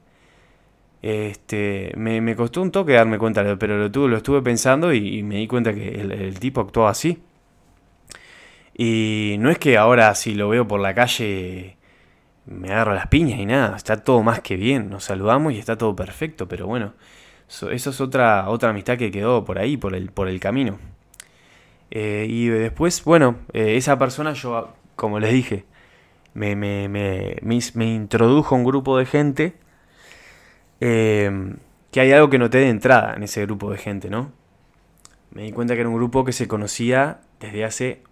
Este, 1.02 1.92
me, 1.96 2.34
costó 2.36 2.62
un 2.62 2.70
toque 2.72 2.92
darme 2.92 3.18
cuenta, 3.18 3.56
pero 3.58 3.78
lo, 3.78 3.90
tuve, 3.90 4.08
lo 4.08 4.16
estuve 4.16 4.42
pensando 4.42 4.92
y, 4.92 5.22
me 5.22 5.36
di 5.36 5.46
cuenta 5.46 5.74
que 5.74 5.88
el, 5.88 6.12
el 6.12 6.38
tipo 6.40 6.60
actuaba 6.60 6.90
así. 6.90 7.22
Y 8.74 9.36
no 9.38 9.50
es 9.50 9.58
que 9.58 9.78
ahora 9.78 10.14
si 10.14 10.34
lo 10.34 10.48
veo 10.48 10.66
por 10.68 10.80
la 10.80 10.94
calle 10.94 11.76
me 12.46 12.68
agarro 12.72 12.94
las 12.94 13.08
piñas 13.08 13.40
y 13.40 13.46
nada, 13.46 13.76
está 13.76 14.02
todo 14.02 14.22
más 14.22 14.40
que 14.40 14.56
bien, 14.56 14.88
nos 14.88 15.04
saludamos 15.04 15.52
y 15.52 15.58
está 15.58 15.76
todo 15.76 15.96
perfecto, 15.96 16.46
pero 16.48 16.66
bueno, 16.66 16.94
eso, 17.48 17.70
es 17.70 18.00
otra, 18.00 18.48
otra 18.48 18.70
amistad 18.70 18.96
que 18.96 19.10
quedó 19.10 19.44
por 19.44 19.58
ahí, 19.58 19.76
por 19.76 19.94
el, 19.94 20.10
por 20.10 20.28
el 20.28 20.40
camino. 20.40 20.78
Eh, 21.90 22.26
y 22.28 22.46
después, 22.46 23.04
bueno, 23.04 23.36
eh, 23.52 23.76
esa 23.76 23.98
persona 23.98 24.32
yo, 24.32 24.74
como 24.96 25.20
les 25.20 25.32
dije, 25.32 25.64
me, 26.34 26.56
me, 26.56 26.88
me, 26.88 27.36
me, 27.42 27.86
introdujo 27.86 28.54
a 28.54 28.58
un 28.58 28.64
grupo 28.64 28.98
de 28.98 29.06
gente 29.06 29.54
eh, 30.80 31.54
que 31.90 32.00
hay 32.00 32.12
algo 32.12 32.30
que 32.30 32.38
noté 32.38 32.58
de 32.58 32.68
entrada 32.68 33.14
en 33.14 33.22
ese 33.22 33.44
grupo 33.46 33.70
de 33.70 33.78
gente, 33.78 34.10
¿no? 34.10 34.32
Me 35.30 35.42
di 35.42 35.52
cuenta 35.52 35.74
que 35.74 35.80
era 35.80 35.88
un 35.88 35.96
grupo 35.96 36.24
que 36.24 36.32
se 36.32 36.48
conocía 36.48 37.20
desde 37.40 37.64
hace 37.64 38.02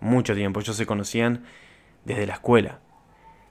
mucho 0.00 0.34
tiempo, 0.34 0.60
ellos 0.60 0.76
se 0.76 0.86
conocían 0.86 1.44
desde 2.04 2.26
la 2.26 2.34
escuela. 2.34 2.80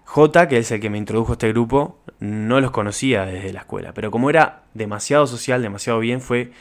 J, 0.05 0.47
que 0.47 0.57
es 0.57 0.71
el 0.71 0.79
que 0.79 0.89
me 0.89 0.97
introdujo 0.97 1.31
a 1.31 1.33
este 1.33 1.49
grupo, 1.49 1.99
no 2.19 2.61
los 2.61 2.71
conocía 2.71 3.25
desde 3.25 3.53
la 3.53 3.61
escuela, 3.61 3.93
pero 3.93 4.11
como 4.11 4.29
era 4.29 4.63
demasiado 4.73 5.27
social, 5.27 5.61
demasiado 5.61 5.99
bien, 5.99 6.21
fue 6.21 6.51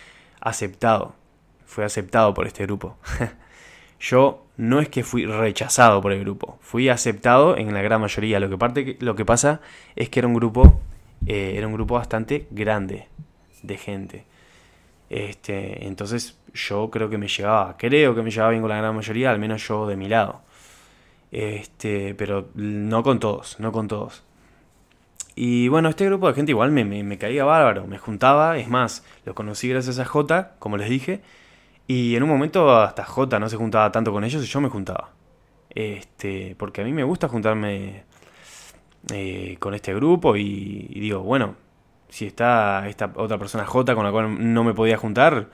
aceptado. 0.40 1.14
Fue 1.66 1.85
aceptado 1.85 2.35
por 2.35 2.47
este 2.47 2.64
grupo. 2.64 2.97
Yo 4.01 4.47
no 4.57 4.81
es 4.81 4.88
que 4.88 5.05
fui 5.05 5.27
rechazado 5.27 6.01
por 6.01 6.12
el 6.12 6.21
grupo, 6.21 6.59
fui 6.61 6.88
aceptado 6.88 7.57
en 7.57 7.73
la 7.73 7.83
gran 7.83 8.01
mayoría. 8.01 8.40
Lo 8.40 8.49
que, 8.49 8.59
parte, 8.59 8.97
lo 9.01 9.14
que 9.14 9.25
pasa 9.25 9.61
es 9.97 10.09
que 10.09 10.21
era 10.21 10.29
un 10.29 10.35
grupo, 10.35 10.81
eh, 11.27 11.55
era 11.57 11.67
un 11.67 11.75
grupo 11.75 11.95
bastante 11.95 12.47
grande 12.51 13.09
de 13.63 13.77
gente. 13.77 14.25
Este, 15.11 15.87
entonces 15.87 16.39
yo 16.55 16.91
creo 16.91 17.11
que 17.11 17.19
me 17.19 17.29
llevaba, 17.29 17.77
creo 17.77 18.15
que 18.15 18.23
me 18.23 18.31
llevaba 18.31 18.51
bien 18.51 18.63
con 18.63 18.71
la 18.71 18.79
gran 18.79 18.95
mayoría, 18.95 19.31
al 19.31 19.39
menos 19.39 19.67
yo 19.67 19.87
de 19.87 19.97
mi 19.97 20.09
lado. 20.09 20.43
Este, 21.31 22.15
pero 22.15 22.49
no 22.55 23.03
con 23.03 23.21
todos, 23.21 23.59
no 23.61 23.73
con 23.73 23.89
todos. 23.89 24.23
Y 25.35 25.69
bueno, 25.69 25.89
este 25.89 26.07
grupo 26.07 26.29
de 26.29 26.35
gente 26.35 26.53
igual 26.53 26.71
me, 26.73 26.85
me, 26.85 27.19
caía 27.19 27.45
bárbaro, 27.45 27.87
me 27.87 27.99
juntaba, 27.99 28.59
es 28.59 28.69
más, 28.69 29.05
lo 29.25 29.35
conocí 29.35 29.69
gracias 29.69 29.99
a 29.99 30.05
J, 30.05 30.53
como 30.59 30.77
les 30.77 30.91
dije, 30.91 31.23
y 31.87 32.17
en 32.17 32.23
un 32.23 32.29
momento 32.29 32.75
hasta 32.81 33.05
J 33.05 33.39
no 33.39 33.49
se 33.49 33.57
juntaba 33.57 33.91
tanto 33.93 34.13
con 34.13 34.25
ellos 34.25 34.43
y 34.45 34.47
yo 34.47 34.61
me 34.61 34.69
juntaba. 34.69 35.11
Este, 35.71 36.55
porque 36.59 36.83
a 36.83 36.85
mí 36.85 36.93
me 36.93 37.05
gusta 37.05 37.29
juntarme 37.29 38.05
eh, 39.11 39.57
con 39.59 39.75
este 39.75 39.95
grupo 39.95 40.37
y, 40.37 40.88
digo, 40.95 41.21
bueno, 41.21 41.57
si 42.09 42.27
está 42.27 42.88
esta 42.88 43.12
otra 43.17 43.38
persona 43.38 43.67
J 43.67 43.95
con 43.95 44.05
la 44.05 44.12
cual 44.12 44.53
no 44.53 44.65
me 44.65 44.75
podía 44.75 44.97
juntar, 44.97 45.49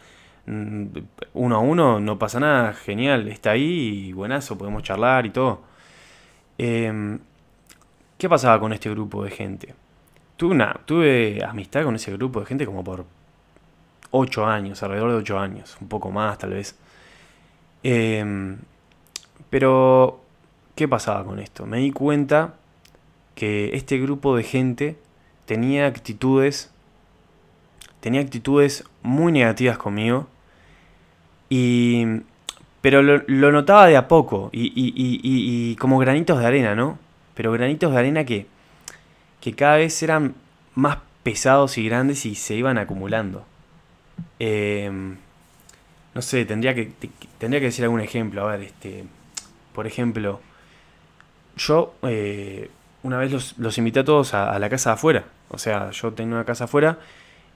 mm, 0.46 0.86
uno 1.34 1.56
a 1.56 1.60
uno, 1.60 2.00
no 2.00 2.18
pasa 2.18 2.40
nada, 2.40 2.74
genial, 2.74 3.28
está 3.28 3.52
ahí 3.52 4.08
y 4.08 4.12
buenazo, 4.12 4.58
podemos 4.58 4.82
charlar 4.82 5.26
y 5.26 5.30
todo. 5.30 5.62
Em, 6.58 7.20
¿Qué 8.18 8.28
pasaba 8.28 8.58
con 8.60 8.72
este 8.72 8.90
grupo 8.90 9.24
de 9.24 9.30
gente? 9.30 9.74
tuve, 10.38 10.54
una, 10.54 10.80
tuve 10.86 11.44
amistad 11.44 11.84
con 11.84 11.96
ese 11.96 12.12
grupo 12.12 12.40
de 12.40 12.46
gente 12.46 12.64
como 12.64 12.82
por 12.84 13.04
8 14.12 14.46
años, 14.46 14.82
alrededor 14.82 15.10
de 15.10 15.16
8 15.18 15.38
años, 15.38 15.76
un 15.80 15.88
poco 15.88 16.10
más 16.10 16.38
tal 16.38 16.50
vez. 16.50 16.78
Em, 17.82 18.58
pero, 19.50 20.20
¿qué 20.74 20.88
pasaba 20.88 21.24
con 21.24 21.38
esto? 21.40 21.66
Me 21.66 21.78
di 21.78 21.92
cuenta 21.92 22.54
que 23.38 23.76
este 23.76 23.98
grupo 23.98 24.36
de 24.36 24.42
gente 24.42 24.96
tenía 25.46 25.86
actitudes, 25.86 26.72
tenía 28.00 28.20
actitudes 28.20 28.82
muy 29.02 29.30
negativas 29.30 29.78
conmigo. 29.78 30.26
Y, 31.48 32.04
pero 32.80 33.00
lo, 33.00 33.52
notaba 33.52 33.86
de 33.86 33.96
a 33.96 34.08
poco 34.08 34.50
y, 34.52 34.72
y, 34.74 35.76
como 35.76 35.98
granitos 35.98 36.40
de 36.40 36.46
arena, 36.46 36.74
¿no? 36.74 36.98
Pero 37.36 37.52
granitos 37.52 37.92
de 37.92 37.98
arena 37.98 38.24
que, 38.24 38.48
que 39.40 39.52
cada 39.54 39.76
vez 39.76 40.02
eran 40.02 40.34
más 40.74 40.98
pesados 41.22 41.78
y 41.78 41.84
grandes 41.84 42.26
y 42.26 42.34
se 42.34 42.56
iban 42.56 42.76
acumulando. 42.76 43.46
Em, 44.40 45.16
no 46.12 46.22
sé, 46.22 46.44
tendría 46.44 46.74
que, 46.74 46.90
tendría 47.38 47.60
que 47.60 47.66
decir 47.66 47.84
algún 47.84 48.00
ejemplo. 48.00 48.48
A 48.48 48.56
ver, 48.56 48.62
este, 48.62 49.04
por 49.72 49.86
ejemplo, 49.86 50.40
yo 51.56 51.94
eh, 52.02 52.68
una 53.02 53.18
vez 53.18 53.56
los, 53.58 53.78
invité 53.78 54.00
a 54.00 54.04
todos 54.04 54.34
a, 54.34 54.58
la 54.58 54.68
casa 54.68 54.92
afuera. 54.92 55.24
O 55.48 55.58
sea, 55.58 55.90
yo 55.90 56.12
tenía 56.12 56.34
una 56.34 56.44
casa 56.44 56.64
afuera 56.64 56.98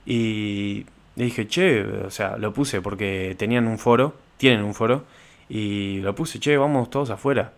y 0.06 0.86
dije, 1.16 1.46
che, 1.46 1.82
o 1.82 2.10
sea, 2.10 2.36
lo 2.36 2.52
puse 2.52 2.80
porque 2.80 3.34
tenían 3.38 3.66
un 3.66 3.78
foro, 3.78 4.14
tienen 4.36 4.62
un 4.64 4.74
foro, 4.74 5.04
y 5.48 6.00
lo 6.00 6.14
puse, 6.14 6.38
che, 6.40 6.56
vamos 6.56 6.90
todos 6.90 7.10
afuera. 7.10 7.52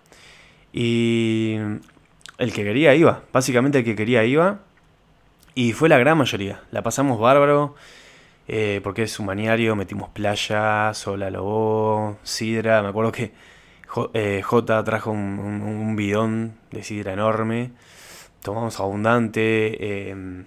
Y 0.73 1.57
el 2.39 2.53
que 2.53 2.65
quería 2.65 2.95
iba, 2.95 3.23
básicamente 3.33 3.79
el 3.79 3.85
que 3.85 3.95
quería 3.97 4.25
iba, 4.25 4.61
y 5.55 5.73
fue 5.73 5.89
la 5.89 5.99
gran 5.99 6.19
mayoría. 6.19 6.63
La 6.73 6.83
pasamos 6.83 7.21
bárbaro. 7.21 7.75
Eh, 8.47 8.81
porque 8.85 9.05
es 9.05 9.19
un 9.19 9.27
maniario, 9.27 9.75
metimos 9.75 10.11
playa, 10.11 10.93
sola 10.93 11.31
lobo, 11.31 12.19
sidra, 12.25 12.83
me 12.83 12.89
acuerdo 12.89 13.11
que 13.11 13.33
J, 13.95 14.11
eh, 14.15 14.83
trajo 14.85 15.13
un, 15.13 15.95
bidón 15.95 16.55
de 16.73 16.83
sidra 16.83 17.13
enorme, 17.13 17.71
tomamos 18.43 18.81
abundante 18.81 20.11
em, 20.11 20.45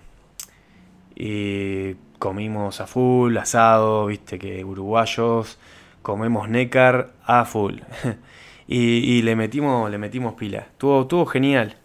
y 1.16 1.94
comimos 2.20 2.82
a 2.82 2.88
full, 2.88 3.38
asado, 3.38 4.08
viste 4.08 4.38
que 4.38 4.66
uruguayos, 4.66 5.58
comemos 6.02 6.50
nécar 6.50 7.14
a 7.24 7.46
full. 7.46 7.76
y, 8.68 9.22
le 9.22 9.36
metimos, 9.38 9.90
le 9.90 9.98
metimos 9.98 10.34
pila. 10.34 10.60
Estuvo, 10.60 11.04
estuvo 11.04 11.26
genial. 11.26 11.78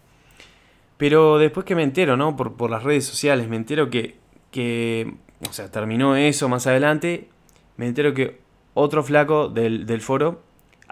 Pero 0.97 1.37
después 1.37 1.65
que 1.65 1.75
me 1.75 1.83
entero, 1.83 2.17
¿no? 2.17 2.35
Por, 2.35 2.53
por 2.53 2.69
las 2.69 2.83
redes 2.83 3.05
sociales, 3.05 3.47
me 3.47 3.55
entero 3.55 3.89
que, 3.89 4.17
que 4.51 5.13
o 5.49 5.53
sea, 5.53 5.71
terminó 5.71 6.15
eso 6.17 6.49
más 6.49 6.67
adelante, 6.67 7.29
me 7.77 7.87
entero 7.87 8.13
que 8.13 8.43
otro 8.73 9.03
flaco 9.03 9.49
del, 9.49 10.01
foro 10.01 10.41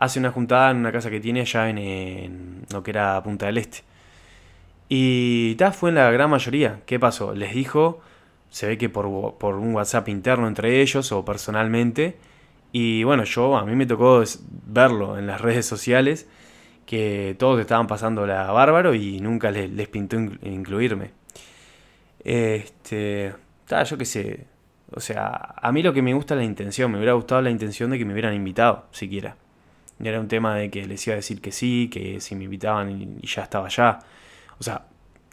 hace 0.02 0.20
una 0.20 0.32
juntada 0.32 0.72
en 0.72 0.78
una 0.78 0.92
casa 0.92 1.12
que 1.12 1.20
tiene 1.20 1.42
allá 1.42 1.70
en, 1.70 2.66
lo 2.72 2.82
que 2.82 2.90
era 2.90 3.22
Punta 3.22 3.46
del 3.46 3.60
Este. 3.60 3.84
Y 4.90 5.54
tal, 5.56 5.74
fue 5.74 5.90
en 5.90 5.96
la 5.96 6.10
gran 6.10 6.30
mayoría. 6.30 6.82
¿Qué 6.88 7.00
pasó? 7.00 7.36
Les 7.36 7.54
dijo, 7.54 8.02
se 8.50 8.68
ve 8.68 8.78
que 8.80 8.90
por, 8.90 9.38
por, 9.38 9.56
un 9.56 9.76
WhatsApp 9.76 10.10
interno 10.10 10.48
entre 10.48 10.82
ellos 10.82 11.12
o 11.12 11.24
personalmente. 11.24 12.18
Y 12.72 13.04
bueno, 13.04 13.26
yo 13.26 13.56
a 13.56 13.64
mí 13.64 13.76
me 13.76 13.86
tocó 13.86 14.24
verlo 14.66 15.20
en 15.20 15.28
las 15.28 15.40
redes 15.48 15.68
sociales, 15.68 16.28
que 16.88 17.36
todos 17.38 17.62
estaban 17.62 17.86
pasando 17.86 18.26
la 18.26 18.52
bárbaro 18.52 18.96
y 18.96 19.20
nunca 19.20 19.52
les, 19.52 19.70
les 19.70 19.88
pintó 19.88 20.18
incluirme. 20.18 21.12
Este, 22.24 23.34
yo 23.88 23.98
qué 24.00 24.06
sé. 24.06 24.48
O 24.94 25.00
sea, 25.00 25.54
a 25.58 25.72
mí 25.72 25.84
lo 25.84 25.94
que 25.94 26.02
me 26.02 26.14
gusta 26.16 26.34
es 26.34 26.40
la 26.40 26.46
intención. 26.46 26.92
Me 26.92 26.98
hubiera 26.98 27.14
gustado 27.14 27.42
la 27.44 27.52
intención 27.52 27.92
de 27.92 28.00
que 28.00 28.06
me 28.06 28.14
hubieran 28.14 28.34
invitado, 28.34 28.88
siquiera. 28.92 29.36
Era 30.04 30.20
un 30.20 30.28
tema 30.28 30.56
de 30.56 30.70
que 30.70 30.86
les 30.86 31.06
iba 31.08 31.14
a 31.14 31.18
decir 31.18 31.42
que 31.42 31.52
sí, 31.52 31.90
que 31.92 32.20
si 32.20 32.36
me 32.36 32.46
invitaban 32.46 33.20
y, 33.22 33.26
ya 33.26 33.44
estaba 33.44 33.68
allá. 33.68 34.00
O 34.60 34.64
sea, 34.64 34.86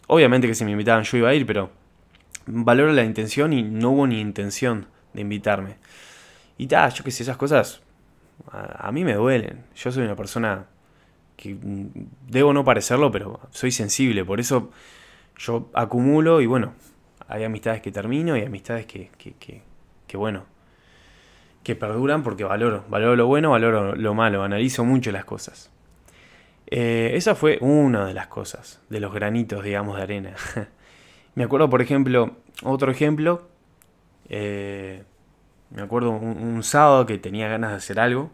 obviamente 0.07 0.47
que 0.47 0.55
si 0.55 0.65
me 0.65 0.73
invitaban 0.73 1.05
yo 1.05 1.19
iba 1.19 1.29
a 1.31 1.35
ir, 1.35 1.47
pero 1.47 1.71
valoro 2.47 2.93
la 2.93 3.05
intención 3.05 3.53
y 3.53 3.63
no 3.63 3.91
hubo 3.91 4.07
ni 4.07 4.21
intención 4.21 4.87
de 5.13 5.23
invitarme. 5.23 5.77
Y 6.59 6.67
tal, 6.67 6.93
yo 6.93 7.05
qué 7.05 7.11
sé, 7.11 7.23
esas 7.23 7.37
cosas 7.37 7.83
a, 8.51 8.91
mí 8.93 9.05
me 9.05 9.15
duelen. 9.15 9.65
Yo 9.75 9.93
soy 9.93 10.05
una 10.05 10.17
persona 10.17 10.67
que 11.37 11.55
mm, 11.55 11.89
debo 12.29 12.53
no 12.53 12.65
parecerlo, 12.65 13.11
pero 13.11 13.41
soy 13.51 13.71
sensible. 13.71 14.25
Por 14.25 14.41
eso 14.41 14.71
yo 15.39 15.71
acumulo 15.75 16.41
y 16.41 16.47
bueno, 16.47 16.75
hay 17.29 17.45
amistades 17.45 17.81
que 17.81 17.93
termino 17.93 18.37
y 18.37 18.43
amistades 18.43 18.87
que, 18.87 19.11
que, 20.07 20.17
bueno, 20.17 20.45
que 21.69 21.77
perduran 21.77 22.23
porque 22.23 22.45
valoro, 22.45 22.87
valoro 22.89 23.15
lo 23.15 23.27
bueno, 23.27 23.51
valoro 23.51 23.95
lo 23.95 24.15
malo, 24.15 24.43
analizo 24.43 24.87
mucho 24.87 25.13
las 25.13 25.27
cosas. 25.27 25.71
Eh, 26.67 27.11
esa 27.13 27.35
fue 27.35 27.59
una 27.61 28.07
de 28.07 28.15
las 28.15 28.29
cosas, 28.29 28.81
de 28.89 29.01
los 29.01 29.13
granitos, 29.13 29.63
digamos, 29.63 29.99
de 29.99 30.03
arena. 30.03 30.33
me 31.35 31.45
acuerdo, 31.45 31.69
por 31.69 31.83
ejemplo, 31.83 32.39
otro 32.63 32.91
ejemplo, 32.91 33.51
eh, 34.31 35.03
me 35.69 35.83
acuerdo 35.83 36.13
un, 36.13 36.63
sábado 36.63 37.05
que 37.05 37.19
tenía 37.19 37.49
ganas 37.49 37.73
de 37.73 37.77
hacer 37.77 38.01
algo 38.01 38.31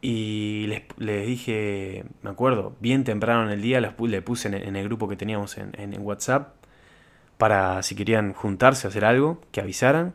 y 0.00 0.66
les, 0.66 1.24
dije, 1.24 2.04
me 2.22 2.30
acuerdo, 2.30 2.74
bien 2.80 3.04
temprano 3.04 3.44
en 3.44 3.50
el 3.50 3.62
día, 3.62 3.80
le 3.80 4.22
puse 4.22 4.48
en 4.48 4.74
el, 4.74 4.84
grupo 4.86 5.08
que 5.08 5.14
teníamos 5.14 5.56
en, 5.56 5.70
en 5.78 5.96
WhatsApp, 6.00 6.56
para 7.36 7.80
si 7.84 7.94
querían 7.94 8.32
juntarse 8.32 8.88
a 8.88 8.90
hacer 8.90 9.04
algo, 9.04 9.40
que 9.52 9.60
avisaran. 9.60 10.14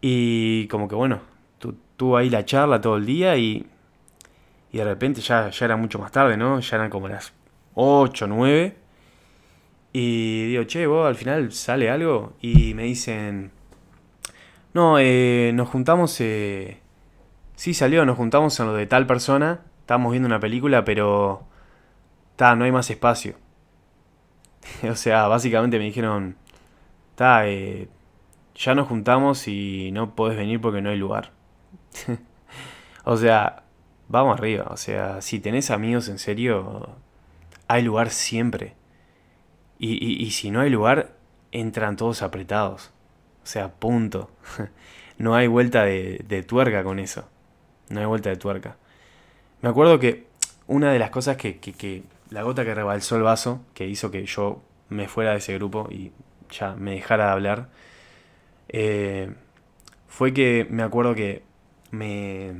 Y 0.00 0.66
como 0.68 0.88
que 0.88 0.94
bueno, 0.94 1.20
tuvo 1.96 2.16
ahí 2.16 2.30
la 2.30 2.44
charla 2.46 2.80
todo 2.80 2.96
el 2.96 3.04
día 3.04 3.36
y, 3.36 3.66
y 4.72 4.78
de 4.78 4.84
repente 4.84 5.20
ya, 5.20 5.50
ya 5.50 5.64
era 5.66 5.76
mucho 5.76 5.98
más 5.98 6.10
tarde, 6.10 6.36
¿no? 6.38 6.58
Ya 6.60 6.76
eran 6.76 6.88
como 6.88 7.08
las 7.08 7.34
8, 7.74 8.26
9. 8.26 8.76
Y 9.92 10.46
digo, 10.46 10.64
che, 10.64 10.86
vos 10.86 11.06
al 11.06 11.16
final 11.16 11.52
sale 11.52 11.90
algo. 11.90 12.34
Y 12.40 12.72
me 12.74 12.84
dicen, 12.84 13.50
no, 14.72 14.98
eh, 14.98 15.52
nos 15.54 15.68
juntamos, 15.68 16.18
eh... 16.20 16.80
sí 17.56 17.74
salió, 17.74 18.04
nos 18.06 18.16
juntamos 18.16 18.58
en 18.60 18.66
lo 18.66 18.74
de 18.74 18.86
tal 18.86 19.06
persona. 19.06 19.60
Estábamos 19.80 20.12
viendo 20.12 20.26
una 20.26 20.40
película, 20.40 20.84
pero... 20.84 21.44
Ta, 22.36 22.56
no 22.56 22.64
hay 22.64 22.72
más 22.72 22.88
espacio. 22.90 23.34
o 24.90 24.94
sea, 24.94 25.26
básicamente 25.28 25.78
me 25.78 25.84
dijeron, 25.84 26.36
está, 27.10 27.46
eh, 27.46 27.88
ya 28.54 28.74
nos 28.74 28.88
juntamos 28.88 29.48
y 29.48 29.90
no 29.92 30.14
podés 30.14 30.36
venir 30.36 30.60
porque 30.60 30.82
no 30.82 30.90
hay 30.90 30.96
lugar. 30.96 31.32
o 33.04 33.16
sea, 33.16 33.62
vamos 34.08 34.38
arriba. 34.38 34.66
O 34.70 34.76
sea, 34.76 35.20
si 35.20 35.40
tenés 35.40 35.70
amigos 35.70 36.08
en 36.08 36.18
serio, 36.18 36.90
hay 37.68 37.82
lugar 37.82 38.10
siempre. 38.10 38.74
Y, 39.78 40.22
y, 40.22 40.30
si 40.32 40.50
no 40.50 40.60
hay 40.60 40.68
lugar, 40.68 41.14
entran 41.52 41.96
todos 41.96 42.22
apretados. 42.22 42.90
O 43.42 43.46
sea, 43.46 43.72
punto. 43.72 44.30
no 45.18 45.34
hay 45.34 45.46
vuelta 45.46 45.84
de, 45.84 46.22
de 46.28 46.42
tuerca 46.42 46.84
con 46.84 46.98
eso. 46.98 47.26
No 47.88 48.00
hay 48.00 48.06
vuelta 48.06 48.28
de 48.28 48.36
tuerca. 48.36 48.76
Me 49.62 49.70
acuerdo 49.70 49.98
que 49.98 50.26
una 50.66 50.92
de 50.92 50.98
las 50.98 51.10
cosas 51.10 51.36
que, 51.36 51.58
que, 51.58 51.72
que 51.72 52.02
la 52.30 52.42
gota 52.42 52.64
que 52.64 52.74
rebalsó 52.74 53.16
el 53.16 53.22
vaso, 53.22 53.64
que 53.74 53.86
hizo 53.86 54.10
que 54.10 54.24
yo 54.26 54.62
me 54.88 55.08
fuera 55.08 55.32
de 55.32 55.38
ese 55.38 55.54
grupo 55.54 55.88
y 55.90 56.12
ya 56.50 56.74
me 56.74 56.92
dejara 56.92 57.26
de 57.26 57.32
hablar, 57.32 57.68
eh, 58.72 59.32
fue 60.08 60.32
que 60.32 60.66
me 60.70 60.82
acuerdo 60.82 61.14
que 61.14 61.42
me, 61.90 62.52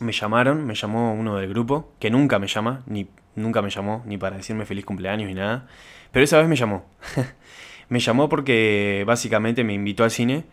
me 0.00 0.12
llamaron, 0.12 0.66
me 0.66 0.74
llamó 0.74 1.14
uno 1.14 1.36
del 1.36 1.48
grupo, 1.48 1.92
que 1.98 2.10
nunca 2.10 2.38
me 2.38 2.46
llama, 2.46 2.82
ni 2.86 3.08
nunca 3.36 3.62
me 3.62 3.70
llamó, 3.70 4.02
ni 4.06 4.18
para 4.18 4.36
decirme 4.36 4.64
feliz 4.64 4.84
cumpleaños 4.84 5.28
ni 5.28 5.34
nada, 5.34 5.66
pero 6.10 6.24
esa 6.24 6.38
vez 6.38 6.48
me 6.48 6.56
llamó. 6.56 6.84
me 7.88 8.00
llamó 8.00 8.28
porque 8.28 9.04
básicamente 9.06 9.64
me 9.64 9.74
invitó 9.74 10.04
al 10.04 10.10
cine, 10.10 10.44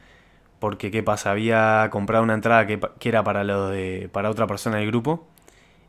porque 0.60 0.91
qué 0.91 1.03
pasa, 1.03 1.32
había 1.32 1.88
comprado 1.91 2.23
una 2.23 2.34
entrada 2.34 2.67
que, 2.67 2.80
era 3.08 3.23
para, 3.23 3.43
lo 3.43 3.69
de, 3.69 4.10
para 4.12 4.30
otra 4.30 4.47
persona 4.47 4.77
del 4.77 4.88
grupo, 4.88 5.27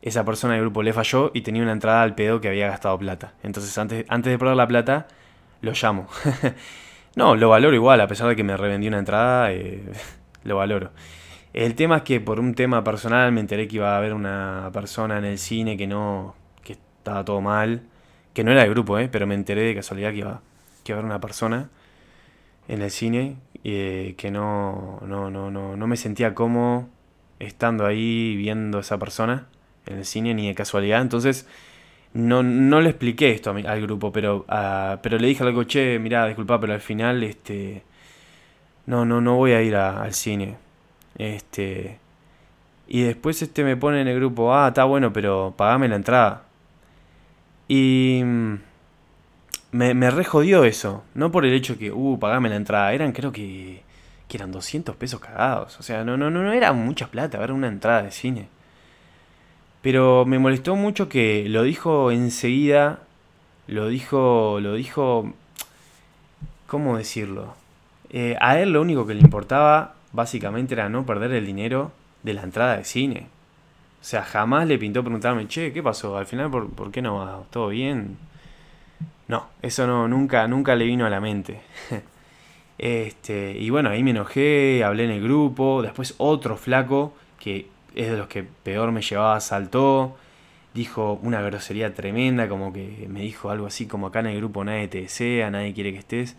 esa 0.01 0.23
persona 0.23 0.53
del 0.53 0.63
grupo 0.63 0.83
le 0.83 0.93
falló 0.93 1.31
y 1.33 1.41
tenía 1.41 1.61
una 1.61 1.73
entrada 1.73 2.03
al 2.03 2.15
pedo 2.15 2.39
que 2.39 2.47
había 2.47 2.67
gastado 2.67 2.97
plata. 2.97 3.33
Entonces 3.43 3.77
antes, 3.77 4.05
antes 4.07 4.31
de 4.31 4.37
probar 4.37 4.55
la 4.55 4.67
plata, 4.67 5.07
lo 5.61 5.73
llamo. 5.73 6.07
no, 7.15 7.35
lo 7.35 7.49
valoro 7.49 7.75
igual, 7.75 8.01
a 8.01 8.07
pesar 8.07 8.29
de 8.29 8.35
que 8.35 8.43
me 8.43 8.55
revendí 8.57 8.87
una 8.87 8.99
entrada, 8.99 9.51
eh, 9.51 9.83
lo 10.43 10.57
valoro. 10.57 10.91
El 11.53 11.75
tema 11.75 11.97
es 11.97 12.03
que 12.03 12.21
por 12.21 12.39
un 12.39 12.53
tema 12.53 12.83
personal 12.83 13.31
me 13.31 13.41
enteré 13.41 13.67
que 13.67 13.77
iba 13.77 13.93
a 13.95 13.97
haber 13.97 14.13
una 14.13 14.69
persona 14.71 15.17
en 15.17 15.25
el 15.25 15.37
cine 15.37 15.77
que 15.77 15.87
no. 15.87 16.35
que 16.63 16.73
estaba 16.73 17.25
todo 17.25 17.41
mal. 17.41 17.83
Que 18.33 18.43
no 18.43 18.51
era 18.51 18.61
del 18.61 18.69
grupo, 18.69 18.99
eh, 18.99 19.09
pero 19.11 19.25
me 19.27 19.35
enteré 19.35 19.63
de 19.63 19.75
casualidad 19.75 20.11
que 20.11 20.17
iba, 20.17 20.41
que 20.83 20.91
iba 20.91 20.97
a 20.97 20.99
haber 20.99 21.05
una 21.11 21.19
persona 21.19 21.69
en 22.67 22.81
el 22.83 22.91
cine 22.91 23.37
eh, 23.63 24.13
que 24.17 24.31
no, 24.31 25.01
no, 25.05 25.31
no, 25.31 25.51
no, 25.51 25.75
no 25.75 25.87
me 25.87 25.97
sentía 25.97 26.35
cómodo 26.35 26.87
estando 27.39 27.85
ahí 27.85 28.35
viendo 28.37 28.77
a 28.77 28.81
esa 28.81 28.97
persona 28.99 29.47
en 29.87 29.97
el 29.97 30.05
cine 30.05 30.33
ni 30.35 30.47
de 30.47 30.55
casualidad. 30.55 31.01
Entonces 31.01 31.47
no, 32.13 32.43
no 32.43 32.81
le 32.81 32.89
expliqué 32.89 33.31
esto 33.31 33.51
al 33.51 33.81
grupo, 33.81 34.11
pero, 34.11 34.45
ah, 34.47 34.99
pero 35.01 35.17
le 35.17 35.27
dije 35.27 35.43
al 35.43 35.53
coche, 35.53 35.99
mira, 35.99 36.25
disculpa, 36.27 36.59
pero 36.59 36.73
al 36.73 36.81
final, 36.81 37.23
este, 37.23 37.83
no, 38.85 39.05
no, 39.05 39.21
no 39.21 39.35
voy 39.35 39.51
a 39.53 39.61
ir 39.61 39.75
al 39.75 40.13
cine. 40.13 40.57
Este, 41.17 41.99
y 42.87 43.03
después 43.03 43.41
este 43.41 43.63
me 43.63 43.77
pone 43.77 44.01
en 44.01 44.07
el 44.07 44.15
grupo, 44.15 44.53
ah, 44.53 44.69
está 44.69 44.85
bueno, 44.85 45.13
pero 45.13 45.53
pagame 45.57 45.87
la 45.87 45.95
entrada. 45.97 46.43
Y 47.67 48.21
mm, 48.25 48.55
me, 49.71 49.93
me 49.93 50.11
re 50.11 50.23
jodió 50.25 50.63
eso. 50.65 51.03
No 51.13 51.31
por 51.31 51.45
el 51.45 51.53
hecho 51.53 51.77
que, 51.77 51.91
uh, 51.91 52.19
pagame 52.19 52.49
la 52.49 52.55
entrada. 52.55 52.93
Eran, 52.93 53.11
creo 53.11 53.31
que, 53.31 53.83
que 54.27 54.37
eran 54.37 54.51
200 54.51 54.95
pesos 54.95 55.19
cagados. 55.19 55.79
O 55.79 55.83
sea, 55.83 56.03
no, 56.03 56.17
no, 56.17 56.29
no, 56.31 56.43
no 56.43 56.51
era 56.53 56.73
mucha 56.73 57.07
plata 57.07 57.37
ver 57.39 57.51
una 57.51 57.67
entrada 57.67 58.03
de 58.03 58.11
cine. 58.11 58.49
Pero 59.81 60.25
me 60.25 60.39
molestó 60.39 60.75
mucho 60.75 61.09
que 61.09 61.45
lo 61.47 61.63
dijo 61.63 62.11
enseguida. 62.11 62.99
Lo 63.67 63.87
dijo. 63.87 64.59
Lo 64.61 64.73
dijo. 64.73 65.33
¿Cómo 66.67 66.97
decirlo? 66.97 67.53
Eh, 68.11 68.35
a 68.41 68.59
él 68.59 68.71
lo 68.73 68.81
único 68.81 69.07
que 69.07 69.13
le 69.13 69.21
importaba, 69.21 69.95
básicamente, 70.13 70.73
era 70.73 70.89
no 70.89 71.05
perder 71.05 71.31
el 71.33 71.45
dinero 71.45 71.91
de 72.23 72.33
la 72.33 72.43
entrada 72.43 72.77
de 72.77 72.85
cine. 72.85 73.27
O 74.01 74.03
sea, 74.03 74.23
jamás 74.23 74.67
le 74.67 74.77
pintó 74.77 75.03
preguntarme, 75.03 75.47
che, 75.47 75.73
¿qué 75.73 75.83
pasó? 75.83 76.17
Al 76.17 76.25
final, 76.25 76.49
¿por, 76.49 76.69
¿por 76.69 76.91
qué 76.91 77.01
no 77.01 77.15
va? 77.15 77.43
¿Todo 77.51 77.69
bien? 77.69 78.17
No, 79.27 79.47
eso 79.61 79.85
no, 79.85 80.07
nunca, 80.07 80.47
nunca 80.47 80.75
le 80.75 80.85
vino 80.85 81.05
a 81.05 81.09
la 81.09 81.19
mente. 81.19 81.61
este, 82.77 83.57
y 83.57 83.69
bueno, 83.69 83.89
ahí 83.89 84.03
me 84.03 84.11
enojé, 84.11 84.83
hablé 84.83 85.05
en 85.05 85.11
el 85.11 85.23
grupo. 85.23 85.81
Después 85.81 86.15
otro 86.17 86.57
flaco, 86.57 87.13
que 87.39 87.67
es 87.95 88.11
de 88.11 88.17
los 88.17 88.27
que 88.27 88.43
peor 88.43 88.91
me 88.91 89.01
llevaba, 89.01 89.39
saltó. 89.39 90.17
Dijo 90.73 91.19
una 91.23 91.41
grosería 91.41 91.93
tremenda, 91.93 92.47
como 92.47 92.71
que 92.71 93.07
me 93.09 93.21
dijo 93.21 93.49
algo 93.49 93.65
así 93.65 93.87
como 93.87 94.07
acá 94.07 94.19
en 94.19 94.27
el 94.27 94.37
grupo 94.37 94.63
nadie 94.63 94.87
te 94.87 95.01
desea, 95.01 95.49
nadie 95.49 95.73
quiere 95.73 95.91
que 95.91 95.99
estés. 95.99 96.35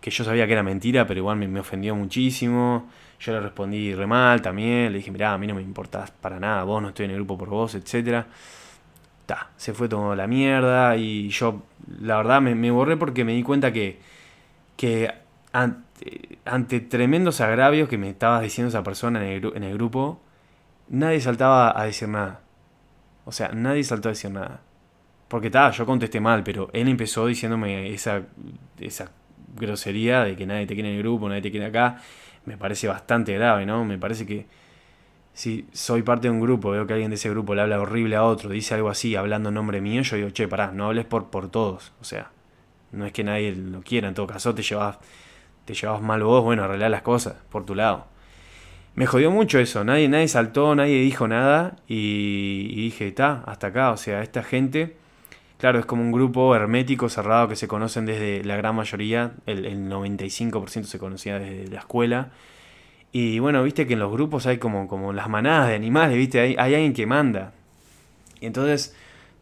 Que 0.00 0.10
yo 0.10 0.24
sabía 0.24 0.46
que 0.46 0.52
era 0.52 0.62
mentira, 0.62 1.06
pero 1.06 1.18
igual 1.18 1.36
me, 1.36 1.60
ofendió 1.60 1.94
muchísimo. 1.94 2.88
Yo 3.20 3.32
le 3.32 3.40
respondí 3.40 3.94
re 3.94 4.06
mal 4.06 4.42
también, 4.42 4.92
le 4.92 4.98
dije, 4.98 5.10
mirá, 5.10 5.32
a 5.34 5.38
mí 5.38 5.46
no 5.46 5.54
me 5.54 5.62
importás 5.62 6.10
para 6.10 6.38
nada, 6.38 6.64
vos 6.64 6.82
no 6.82 6.88
estoy 6.88 7.06
en 7.06 7.12
el 7.12 7.16
grupo 7.18 7.38
por 7.38 7.48
vos, 7.48 7.74
etc. 7.74 8.24
Ta, 9.26 9.50
se 9.56 9.72
fue 9.72 9.88
todo 9.88 10.14
la 10.14 10.26
mierda 10.26 10.96
y 10.96 11.28
yo, 11.30 11.62
la 12.00 12.18
verdad, 12.18 12.40
me, 12.42 12.70
borré 12.70 12.96
porque 12.96 13.24
me 13.24 13.32
di 13.32 13.42
cuenta 13.42 13.72
que, 13.72 13.98
que 14.76 15.12
ante, 15.52 16.80
tremendos 16.80 17.40
agravios 17.40 17.88
que 17.88 17.98
me 17.98 18.10
estabas 18.10 18.42
diciendo 18.42 18.68
esa 18.68 18.82
persona 18.82 19.26
en 19.26 19.64
el 19.64 19.74
grupo, 19.74 20.20
nadie 20.88 21.20
saltaba 21.20 21.78
a 21.78 21.84
decir 21.84 22.08
nada. 22.08 22.40
O 23.24 23.32
sea, 23.32 23.48
nadie 23.48 23.84
saltó 23.84 24.08
a 24.08 24.12
decir 24.12 24.30
nada. 24.30 24.60
Porque 25.28 25.50
tal, 25.50 25.72
yo 25.72 25.86
contesté 25.86 26.20
mal, 26.20 26.42
pero 26.44 26.70
él 26.72 26.88
empezó 26.88 27.26
diciéndome 27.26 27.92
esa, 27.92 28.22
esa 28.78 29.10
grosería 29.56 30.22
de 30.22 30.36
que 30.36 30.46
nadie 30.46 30.66
te 30.66 30.74
quiere 30.74 30.90
en 30.90 30.96
el 30.96 31.02
grupo, 31.02 31.28
nadie 31.28 31.42
te 31.42 31.50
quiere 31.50 31.66
acá 31.66 31.98
me 32.46 32.56
parece 32.56 32.88
bastante 32.88 33.34
grave, 33.34 33.66
¿no? 33.66 33.84
Me 33.84 33.98
parece 33.98 34.24
que 34.24 34.46
si 35.34 35.66
soy 35.72 36.02
parte 36.02 36.28
de 36.28 36.32
un 36.32 36.40
grupo, 36.40 36.70
veo 36.70 36.86
que 36.86 36.94
alguien 36.94 37.10
de 37.10 37.16
ese 37.16 37.28
grupo 37.28 37.54
le 37.54 37.60
habla 37.60 37.78
horrible 37.80 38.16
a 38.16 38.24
otro, 38.24 38.50
dice 38.50 38.74
algo 38.74 38.88
así, 38.88 39.16
hablando 39.16 39.50
en 39.50 39.56
nombre 39.56 39.80
mío, 39.80 40.02
yo 40.02 40.16
digo, 40.16 40.30
che, 40.30 40.48
pará, 40.48 40.70
no 40.72 40.86
hables 40.86 41.04
por, 41.04 41.28
por 41.28 41.50
todos. 41.50 41.92
O 42.00 42.04
sea, 42.04 42.30
no 42.92 43.04
es 43.04 43.12
que 43.12 43.24
nadie 43.24 43.54
lo 43.54 43.82
quiera, 43.82 44.08
en 44.08 44.14
todo 44.14 44.26
caso 44.26 44.54
te 44.54 44.62
llevas, 44.62 44.98
te 45.66 45.74
llevas 45.74 46.00
mal 46.00 46.22
vos, 46.22 46.42
bueno, 46.42 46.64
arreglar 46.64 46.90
las 46.90 47.02
cosas 47.02 47.34
por 47.50 47.66
tu 47.66 47.74
lado. 47.74 48.06
Me 48.96 49.06
jodió 49.06 49.30
mucho 49.30 49.58
eso, 49.58 49.84
nadie, 49.84 50.08
nadie 50.08 50.26
saltó, 50.26 50.74
nadie 50.74 51.00
dijo 51.00 51.28
nada 51.28 51.76
y, 51.86 52.68
y 52.70 52.76
dije, 52.82 53.08
está, 53.08 53.44
hasta 53.46 53.68
acá, 53.68 53.92
o 53.92 53.96
sea, 53.96 54.22
esta 54.22 54.42
gente 54.42 54.96
Claro, 55.58 55.78
es 55.78 55.86
como 55.86 56.02
un 56.02 56.12
grupo 56.12 56.54
hermético, 56.54 57.08
cerrado, 57.08 57.48
que 57.48 57.56
se 57.56 57.66
conocen 57.66 58.04
desde 58.04 58.44
la 58.44 58.56
gran 58.56 58.76
mayoría, 58.76 59.32
el, 59.46 59.88
95% 59.88 60.84
se 60.84 60.98
conocía 60.98 61.38
desde 61.38 61.68
la 61.70 61.78
escuela. 61.78 62.30
Y 63.10 63.38
bueno, 63.38 63.62
viste 63.62 63.86
que 63.86 63.94
en 63.94 64.00
los 64.00 64.12
grupos 64.12 64.46
hay 64.46 64.58
como, 64.58 64.86
como 64.86 65.14
las 65.14 65.28
manadas 65.30 65.68
de 65.68 65.74
animales, 65.74 66.16
viste, 66.18 66.40
hay, 66.40 66.56
hay 66.58 66.74
alguien 66.74 66.92
que 66.92 67.06
manda. 67.06 67.54
Y 68.40 68.46
entonces 68.46 68.94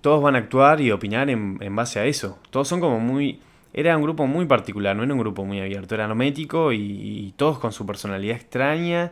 todos 0.03 0.23
van 0.23 0.37
a 0.37 0.39
actuar 0.39 0.81
y 0.81 0.93
opinar 0.93 1.31
en, 1.31 1.59
base 1.75 1.99
a 1.99 2.05
eso. 2.05 2.39
Todos 2.51 2.69
son 2.69 2.81
como 2.81 3.01
muy... 3.01 3.41
Era 3.73 3.97
un 3.97 4.05
grupo 4.05 4.29
muy 4.29 4.47
particular, 4.47 4.95
no 4.95 5.03
era 5.03 5.13
un 5.13 5.19
grupo 5.19 5.45
muy 5.45 5.61
abierto, 5.61 5.97
era 5.97 6.05
hermético 6.05 6.73
y 6.73 7.35
todos 7.37 7.59
con 7.59 7.73
su 7.73 7.85
personalidad 7.85 8.37
extraña, 8.37 9.11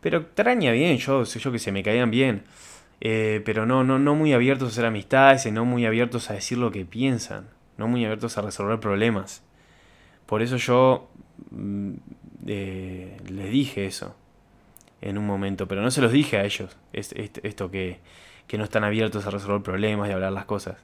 pero 0.00 0.18
extraña 0.18 0.72
bien, 0.72 0.96
yo 0.98 1.24
sé 1.24 1.38
yo 1.38 1.52
que 1.52 1.58
se 1.58 1.72
me 1.72 1.82
caían 1.82 2.10
bien. 2.10 2.44
Eh, 3.00 3.42
pero 3.44 3.64
no, 3.64 3.84
no, 3.84 3.98
no 3.98 4.14
muy 4.14 4.32
abiertos 4.32 4.68
a 4.68 4.70
hacer 4.72 4.84
amistades 4.86 5.46
y 5.46 5.52
no 5.52 5.64
muy 5.64 5.86
abiertos 5.86 6.30
a 6.30 6.34
decir 6.34 6.58
lo 6.58 6.72
que 6.72 6.84
piensan, 6.84 7.48
no 7.76 7.86
muy 7.86 8.04
abiertos 8.04 8.38
a 8.38 8.42
resolver 8.42 8.80
problemas. 8.80 9.42
Por 10.26 10.42
eso 10.42 10.56
yo 10.56 11.08
mm, 11.50 11.92
eh, 12.46 13.16
les 13.28 13.50
dije 13.50 13.86
eso 13.86 14.16
en 15.00 15.16
un 15.16 15.26
momento, 15.26 15.68
pero 15.68 15.80
no 15.82 15.90
se 15.90 16.02
los 16.02 16.12
dije 16.12 16.38
a 16.38 16.44
ellos, 16.44 16.76
esto 16.92 17.70
que, 17.70 18.00
que 18.48 18.58
no 18.58 18.64
están 18.64 18.82
abiertos 18.84 19.26
a 19.26 19.30
resolver 19.30 19.62
problemas 19.62 20.08
y 20.08 20.12
hablar 20.12 20.32
las 20.32 20.44
cosas. 20.44 20.76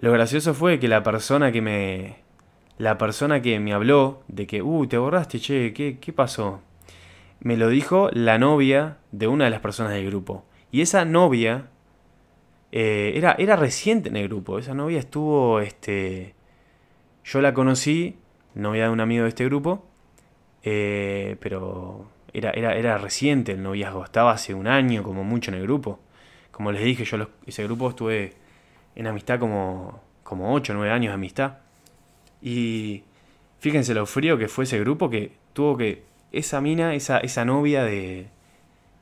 Lo 0.00 0.12
gracioso 0.12 0.54
fue 0.54 0.78
que 0.78 0.88
la 0.88 1.02
persona 1.02 1.52
que 1.52 1.62
me. 1.62 2.16
La 2.78 2.98
persona 2.98 3.40
que 3.40 3.58
me 3.58 3.72
habló 3.72 4.22
de 4.28 4.46
que, 4.46 4.60
uh, 4.60 4.86
te 4.86 4.98
borraste, 4.98 5.40
che, 5.40 5.72
¿qué, 5.72 5.98
qué 5.98 6.12
pasó? 6.12 6.60
Me 7.46 7.56
lo 7.56 7.68
dijo 7.68 8.10
la 8.12 8.38
novia 8.38 8.96
de 9.12 9.28
una 9.28 9.44
de 9.44 9.50
las 9.50 9.60
personas 9.60 9.92
del 9.92 10.04
grupo. 10.06 10.44
Y 10.72 10.80
esa 10.80 11.04
novia 11.04 11.68
eh, 12.72 13.12
era, 13.14 13.36
era 13.38 13.54
reciente 13.54 14.08
en 14.08 14.16
el 14.16 14.26
grupo. 14.26 14.58
Esa 14.58 14.74
novia 14.74 14.98
estuvo, 14.98 15.60
este, 15.60 16.34
yo 17.22 17.40
la 17.40 17.54
conocí, 17.54 18.18
novia 18.56 18.86
de 18.86 18.90
un 18.90 18.98
amigo 18.98 19.22
de 19.22 19.28
este 19.28 19.44
grupo, 19.44 19.86
eh, 20.64 21.36
pero 21.38 22.08
era, 22.32 22.50
era, 22.50 22.74
era 22.74 22.98
reciente 22.98 23.52
el 23.52 23.62
noviazgo, 23.62 24.02
estaba 24.02 24.32
hace 24.32 24.52
un 24.52 24.66
año 24.66 25.04
como 25.04 25.22
mucho 25.22 25.52
en 25.52 25.58
el 25.58 25.62
grupo. 25.62 26.00
Como 26.50 26.72
les 26.72 26.82
dije, 26.82 27.04
yo 27.04 27.28
ese 27.46 27.62
grupo 27.62 27.90
estuve 27.90 28.32
en 28.96 29.06
amistad 29.06 29.38
como, 29.38 30.02
como 30.24 30.52
8 30.52 30.72
o 30.72 30.76
9 30.78 30.92
años 30.92 31.10
de 31.10 31.14
amistad. 31.14 31.58
Y 32.42 33.04
fíjense 33.60 33.94
lo 33.94 34.04
frío 34.04 34.36
que 34.36 34.48
fue 34.48 34.64
ese 34.64 34.80
grupo 34.80 35.08
que 35.08 35.30
tuvo 35.52 35.76
que, 35.76 36.15
esa 36.32 36.60
mina, 36.60 36.94
esa, 36.94 37.18
esa 37.18 37.44
novia 37.44 37.84
de, 37.84 38.28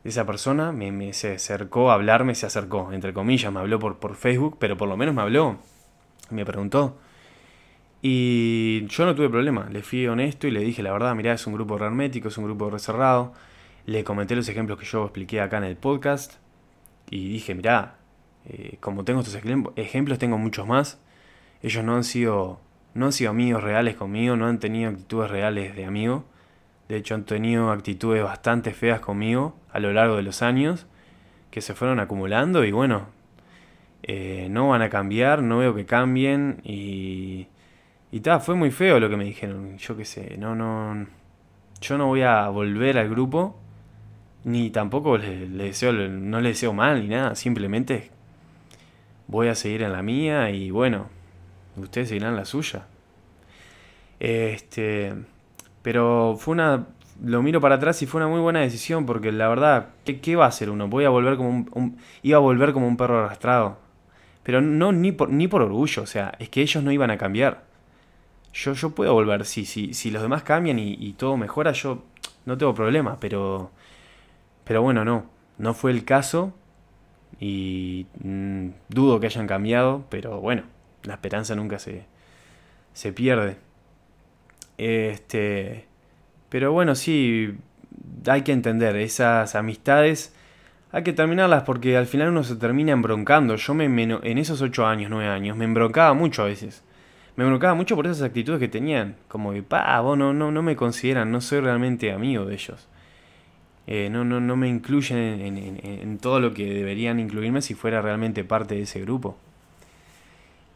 esa 0.05 0.27
persona 0.27 0.71
me, 0.73 1.13
se 1.13 1.35
acercó 1.35 1.91
a 1.91 1.95
hablarme, 1.95 2.35
se 2.35 2.47
acercó, 2.47 2.93
entre 2.93 3.15
comillas, 3.15 3.53
me 3.53 3.61
habló 3.61 3.79
por, 3.79 3.99
por 3.99 4.17
Facebook, 4.17 4.57
pero 4.61 4.77
por 4.77 4.89
lo 4.89 4.97
menos 4.97 5.15
me 5.15 5.23
habló, 5.23 5.59
me 6.31 6.45
preguntó. 6.45 6.99
Y 8.03 8.87
yo 8.89 9.07
no 9.07 9.15
tuve 9.15 9.31
problema, 9.31 9.69
le 9.71 9.83
fui 9.83 10.07
honesto 10.07 10.47
y 10.47 10.51
le 10.51 10.61
dije 10.61 10.83
la 10.83 10.93
verdad, 10.93 11.15
mirá, 11.15 11.33
es 11.33 11.47
un 11.47 11.55
grupo 11.55 11.77
hermético, 11.77 12.29
es 12.29 12.37
un 12.37 12.45
grupo 12.45 12.69
reserrado. 12.69 13.33
Le 13.87 14.05
comenté 14.05 14.37
los 14.37 14.49
ejemplos 14.49 14.79
que 14.79 14.85
yo 14.85 15.05
expliqué 15.05 15.41
acá 15.41 15.57
en 15.57 15.65
el 15.65 15.77
podcast 15.77 16.35
y 17.11 17.29
dije, 17.31 17.55
mirá, 17.55 17.97
eh, 18.47 18.77
como 18.81 19.05
tengo 19.05 19.21
estos 19.21 19.35
ejemplos, 19.77 20.19
tengo 20.19 20.37
muchos 20.37 20.67
más. 20.67 20.99
Ellos 21.63 21.83
no 21.83 21.97
han 21.97 22.05
sido 22.05 22.61
no 22.93 23.07
han 23.07 23.13
sido 23.13 23.31
amigos 23.31 23.63
reales 23.63 23.97
conmigo, 23.97 24.37
no 24.37 24.47
han 24.47 24.61
tenido 24.61 24.91
actitudes 24.91 25.31
reales 25.31 25.75
de 25.75 25.85
amigo. 25.87 26.25
De 26.89 26.97
hecho, 26.97 27.15
han 27.15 27.25
tenido 27.25 27.71
actitudes 27.71 28.23
bastante 28.23 28.73
feas 28.73 29.01
conmigo 29.01 29.57
a 29.73 29.81
lo 29.81 29.93
largo 29.93 30.17
de 30.17 30.23
los 30.23 30.43
años 30.43 30.87
que 31.51 31.61
se 31.61 31.75
fueron 31.75 32.01
acumulando 32.01 32.65
y 32.65 32.73
bueno, 32.73 33.07
eh, 34.03 34.49
no 34.51 34.69
van 34.69 34.83
a 34.83 34.91
cambiar, 34.91 35.43
no 35.43 35.59
veo 35.59 35.75
que 35.75 35.87
cambien 35.87 36.61
y... 36.65 37.49
Y 38.11 38.21
ta, 38.21 38.39
fue 38.39 38.55
muy 38.55 38.71
feo 38.71 39.01
lo 39.01 39.09
que 39.09 39.17
me 39.17 39.25
dijeron, 39.25 39.77
yo 39.79 39.97
qué 39.97 40.05
sé, 40.05 40.37
no, 40.39 40.55
no... 40.55 41.07
Yo 41.81 41.99
no 41.99 42.07
voy 42.07 42.23
a 42.23 42.49
volver 42.49 42.99
al 42.99 43.09
grupo, 43.09 43.59
ni 44.45 44.71
tampoco 44.71 45.19
le, 45.19 45.49
deseo, 45.49 45.93
no 45.93 46.41
le 46.41 46.51
deseo 46.51 46.73
mal 46.73 47.01
ni 47.03 47.09
nada, 47.09 47.35
simplemente 47.35 48.11
voy 49.27 49.49
a 49.49 49.55
seguir 49.55 49.83
en 49.83 49.93
la 49.93 50.03
mía 50.03 50.51
y 50.51 50.71
bueno, 50.71 51.09
ustedes 51.77 52.09
seguirán 52.09 52.37
la 52.37 52.45
suya. 52.45 52.87
Este, 54.21 55.15
pero 55.85 56.37
fue 56.41 56.53
una 56.53 56.87
lo 57.23 57.43
miro 57.43 57.61
para 57.61 57.77
atrás 57.77 58.03
y 58.03 58.07
fue 58.07 58.21
una 58.21 58.29
muy 58.29 58.41
buena 58.41 58.61
decisión 58.61 59.07
porque 59.07 59.31
la 59.31 59.49
verdad, 59.49 59.91
¿qué, 60.05 60.21
qué 60.21 60.35
va 60.35 60.47
a 60.47 60.49
hacer 60.49 60.71
uno? 60.71 60.89
Voy 60.89 61.05
a 61.05 61.11
volver 61.11 61.37
como 61.37 61.67
un, 61.73 61.99
iba 62.23 62.39
a 62.39 62.41
volver 62.41 62.73
como 62.73 62.89
un 62.89 62.97
perro 62.97 63.25
arrastrado. 63.25 63.79
Pero 64.43 64.61
no 64.61 64.93
ni 64.93 65.13
por, 65.13 65.31
ni 65.31 65.49
por 65.49 65.63
orgullo, 65.63 66.03
o 66.03 66.07
sea, 66.07 66.35
es 66.39 66.49
que 66.49 66.61
ellos 66.63 66.83
no 66.83 66.93
iban 66.93 67.11
a 67.11 67.19
cambiar. 67.19 67.65
Yo, 68.53 68.73
yo 68.73 68.91
puedo 68.91 69.13
volver, 69.15 69.45
si, 69.47 69.65
si, 69.65 69.95
si 69.95 70.11
los 70.11 70.23
demás 70.23 70.43
cambian 70.43 70.79
y, 70.79 71.13
todo 71.15 71.37
mejora, 71.37 71.73
yo 71.73 72.05
no 72.47 72.59
tengo 72.59 72.75
problema, 72.75 73.19
pero, 73.21 73.71
pero 74.65 74.83
bueno, 74.83 75.05
no, 75.05 75.27
no 75.59 75.75
fue 75.75 75.91
el 75.93 76.05
caso 76.05 76.53
y 77.41 78.07
mm, 78.23 78.69
dudo 78.89 79.21
que 79.21 79.27
hayan 79.27 79.47
cambiado, 79.47 80.05
pero 80.09 80.41
bueno, 80.41 80.65
la 81.05 81.15
esperanza 81.15 81.55
nunca 81.55 81.79
se, 81.79 82.07
se 82.93 83.13
pierde. 83.13 83.57
Este, 84.79 85.87
pero 86.49 86.73
bueno, 86.73 86.95
sí, 86.95 87.55
hay 88.27 88.43
que 88.43 88.53
entender, 88.53 88.97
esas 88.97 89.55
amistades 89.55 90.35
hay 90.95 91.03
que 91.03 91.13
terminarlas 91.13 91.65
porque 91.65 91.97
al 91.97 92.07
final 92.07 92.29
uno 92.29 92.45
se 92.45 92.55
termina 92.55 92.93
embroncando. 92.93 93.57
Yo 93.57 93.75
me, 93.75 93.87
en 93.87 94.39
esos 94.39 94.63
8 94.63 94.87
años, 94.87 95.11
9 95.11 95.27
años, 95.27 95.57
me 95.57 95.65
embroncaba 95.65 96.15
mucho 96.15 96.43
a 96.43 96.45
veces. 96.45 96.85
Me 97.35 97.43
embroncaba 97.43 97.75
mucho 97.75 97.97
por 97.97 98.07
esas 98.07 98.23
actitudes 98.23 98.61
que 98.61 98.69
tenían. 98.69 99.17
Como 99.27 99.53
que, 99.53 99.65
pa, 99.65 99.99
vos 100.03 100.17
no, 100.17 100.33
no, 100.33 100.63
me 100.63 100.77
consideran, 100.77 101.33
no 101.33 101.41
soy 101.41 101.59
realmente 101.59 102.13
amigo 102.13 102.45
de 102.45 102.55
ellos. 102.55 102.87
Eh, 103.89 104.09
no, 104.09 104.25
no, 104.25 104.39
no 104.39 104.55
me 104.55 104.69
incluyen 104.69 105.19
en, 105.19 106.19
todo 106.19 106.39
lo 106.39 106.55
que 106.55 106.73
deberían 106.73 107.19
incluirme 107.19 107.61
si 107.61 107.75
fuera 107.75 108.01
realmente 108.01 108.45
parte 108.45 108.77
de 108.77 108.83
ese 108.83 109.01
grupo. 109.01 109.37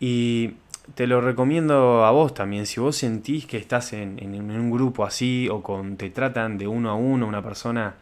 Y 0.01 0.55
te 0.95 1.07
lo 1.07 1.21
recomiendo 1.21 2.05
a 2.05 2.11
vos 2.11 2.35
también. 2.35 2.67
Si 2.67 2.81
vos 2.81 2.97
sentís 2.97 3.47
que 3.47 3.57
estás 3.57 3.93
en, 3.93 4.19
un 4.23 4.71
grupo 4.71 5.05
así 5.05 5.49
o 5.51 5.63
con 5.63 5.97
te 5.97 6.11
tratan 6.11 6.59
de 6.59 6.67
uno 6.67 6.91
a 6.91 6.95
uno, 6.95 7.27
una 7.27 7.43
persona 7.43 7.95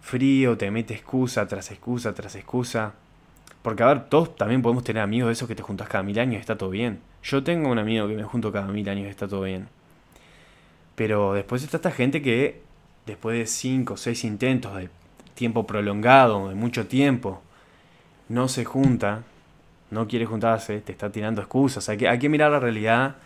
frío, 0.00 0.56
te 0.56 0.70
mete 0.70 0.94
excusa 0.94 1.46
tras 1.46 1.70
excusa 1.70 2.14
tras 2.14 2.34
excusa. 2.34 2.94
Porque 3.62 3.82
a 3.82 3.86
ver, 3.86 4.08
todos 4.08 4.36
también 4.36 4.62
podemos 4.62 4.82
tener 4.82 5.02
amigos 5.02 5.28
de 5.28 5.32
esos 5.34 5.48
que 5.48 5.54
te 5.54 5.62
juntas 5.62 5.88
cada 5.88 6.02
mil 6.02 6.18
años 6.18 6.34
y 6.34 6.38
está 6.38 6.58
todo 6.58 6.70
bien. 6.70 7.00
Yo 7.22 7.44
tengo 7.44 7.70
un 7.70 7.78
amigo 7.78 8.08
que 8.08 8.16
me 8.16 8.24
junto 8.24 8.52
cada 8.52 8.66
mil 8.68 8.88
años 8.88 9.06
y 9.06 9.10
está 9.10 9.28
todo 9.28 9.42
bien. 9.42 9.68
Pero 10.96 11.34
después 11.34 11.62
está 11.62 11.76
esta 11.76 11.92
gente 11.92 12.22
que 12.22 12.60
después 13.06 13.38
de 13.38 13.46
cinco 13.46 13.94
o 13.94 13.96
seis 13.96 14.24
intentos 14.24 14.76
de 14.76 14.88
tiempo 15.34 15.66
prolongado, 15.66 16.48
de 16.48 16.54
mucho 16.54 16.86
tiempo, 16.86 17.40
no 18.28 18.48
se 18.48 18.64
junta, 18.64 19.22
no 19.92 20.08
quiere 20.08 20.26
juntarse, 20.26 20.80
te 20.80 20.90
está 20.90 21.12
tirando 21.12 21.40
excusas. 21.40 21.88
Hay 21.88 21.98
que, 21.98 22.08
hay 22.08 22.18
que 22.18 22.28
mirar 22.28 22.50
la 22.50 22.58
realidad, 22.58 23.16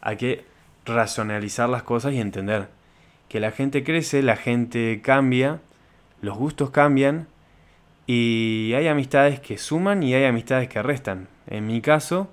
hay 0.00 0.16
que 0.16 0.44
racionalizar 0.84 1.68
las 1.68 1.82
cosas 1.82 2.12
y 2.12 2.20
entender 2.20 2.68
que 3.28 3.40
la 3.40 3.50
gente 3.50 3.82
crece, 3.82 4.22
la 4.22 4.36
gente 4.36 5.00
cambia 5.02 5.60
los 6.24 6.36
gustos 6.38 6.70
cambian 6.70 7.28
y 8.06 8.72
hay 8.74 8.88
amistades 8.88 9.40
que 9.40 9.58
suman 9.58 10.02
y 10.02 10.14
hay 10.14 10.24
amistades 10.24 10.68
que 10.68 10.82
restan. 10.82 11.28
En 11.46 11.66
mi 11.66 11.80
caso, 11.80 12.28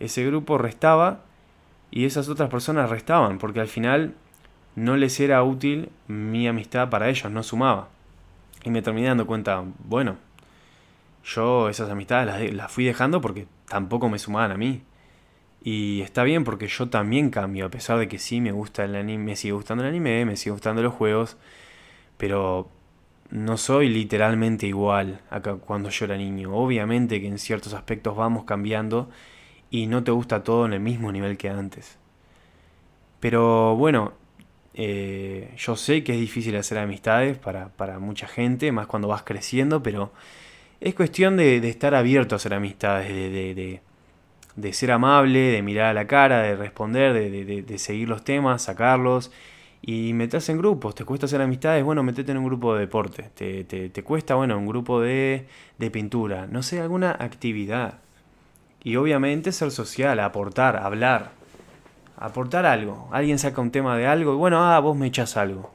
ese 0.00 0.24
grupo 0.24 0.56
restaba 0.56 1.20
y 1.90 2.04
esas 2.04 2.28
otras 2.28 2.48
personas 2.48 2.90
restaban, 2.90 3.38
porque 3.38 3.60
al 3.60 3.68
final 3.68 4.14
no 4.76 4.96
les 4.96 5.18
era 5.20 5.42
útil 5.42 5.90
mi 6.06 6.46
amistad 6.46 6.90
para 6.90 7.08
ellos, 7.08 7.30
no 7.30 7.42
sumaba. 7.42 7.88
Y 8.64 8.70
me 8.70 8.82
terminé 8.82 9.08
dando 9.08 9.26
cuenta, 9.26 9.64
bueno, 9.84 10.16
yo 11.34 11.68
esas 11.68 11.90
amistades 11.90 12.54
las, 12.54 12.72
fui 12.72 12.84
dejando 12.84 13.20
porque 13.20 13.46
tampoco 13.68 14.08
me 14.08 14.18
sumaban 14.18 14.52
a 14.52 14.56
mí. 14.56 14.82
Y 15.62 16.02
está 16.02 16.22
bien 16.24 16.44
porque 16.44 16.68
yo 16.68 16.88
también 16.88 17.30
cambio, 17.30 17.66
a 17.66 17.70
pesar 17.70 17.98
de 17.98 18.08
que 18.08 18.18
sí 18.18 18.40
me 18.40 18.52
gusta 18.52 18.84
el 18.84 18.96
anime, 18.96 19.24
me 19.24 19.36
sigue 19.36 19.52
gustando 19.52 19.82
el 19.84 19.90
anime, 19.90 20.24
me 20.24 20.36
sigue 20.36 20.52
gustando 20.52 20.82
los 20.82 20.94
juegos, 20.94 21.36
pero 22.16 22.70
no 23.30 23.56
soy 23.56 23.88
literalmente 23.88 24.66
igual 24.66 25.20
a 25.30 25.40
cuando 25.40 25.90
yo 25.90 26.04
era 26.06 26.16
niño. 26.16 26.54
Obviamente 26.54 27.20
que 27.20 27.26
en 27.28 27.38
ciertos 27.38 27.74
aspectos 27.74 28.16
vamos 28.16 28.44
cambiando 28.44 29.10
y 29.70 29.86
no 29.86 30.04
te 30.04 30.10
gusta 30.12 30.42
todo 30.44 30.66
en 30.66 30.72
el 30.72 30.80
mismo 30.80 31.12
nivel 31.12 31.36
que 31.36 31.48
antes. 31.50 31.98
Pero 33.20 33.76
bueno, 33.76 34.14
eh, 34.74 35.52
yo 35.56 35.76
sé 35.76 36.04
que 36.04 36.12
es 36.14 36.20
difícil 36.20 36.56
hacer 36.56 36.78
amistades 36.78 37.36
para, 37.36 37.98
mucha 37.98 38.28
gente, 38.28 38.70
más 38.72 38.86
cuando 38.86 39.08
vas 39.08 39.22
creciendo, 39.22 39.82
pero 39.82 40.12
es 40.80 40.94
cuestión 40.94 41.36
de, 41.36 41.56
estar 41.68 41.94
abierto 41.94 42.34
a 42.34 42.36
hacer 42.36 42.54
amistades, 42.54 43.08
de, 43.08 43.80
de, 44.56 44.72
ser 44.72 44.92
amable, 44.92 45.38
de 45.38 45.62
mirar 45.62 45.86
a 45.86 45.94
la 45.94 46.06
cara, 46.06 46.42
de 46.42 46.56
responder, 46.56 47.12
de, 47.12 47.78
seguir 47.78 48.08
los 48.08 48.24
temas, 48.24 48.62
sacarlos 48.62 49.32
y 49.82 50.12
meterse 50.12 50.52
en 50.52 50.58
grupos. 50.58 50.94
¿Te 50.94 51.04
cuesta 51.04 51.26
hacer 51.26 51.40
amistades? 51.40 51.84
Bueno, 51.84 52.02
metete 52.02 52.32
en 52.32 52.38
un 52.38 52.44
grupo 52.44 52.74
de 52.74 52.80
deporte. 52.80 53.30
¿Te, 53.34 53.64
te, 53.64 54.02
cuesta? 54.02 54.36
Bueno, 54.36 54.58
un 54.58 54.66
grupo 54.66 55.00
de, 55.00 55.46
de 55.78 55.90
pintura. 55.90 56.46
No 56.46 56.62
sé, 56.62 56.80
alguna 56.80 57.10
actividad. 57.18 57.98
Y 58.84 58.96
obviamente 58.96 59.50
ser 59.52 59.70
social, 59.72 60.20
aportar, 60.20 60.76
hablar. 60.76 61.32
Aportar 62.16 62.66
algo. 62.66 63.08
Alguien 63.12 63.38
saca 63.38 63.60
un 63.60 63.70
tema 63.70 63.96
de 63.96 64.06
algo 64.06 64.32
y 64.32 64.36
bueno, 64.36 64.64
ah, 64.64 64.78
vos 64.80 64.96
me 64.96 65.06
echas 65.08 65.36
algo. 65.36 65.72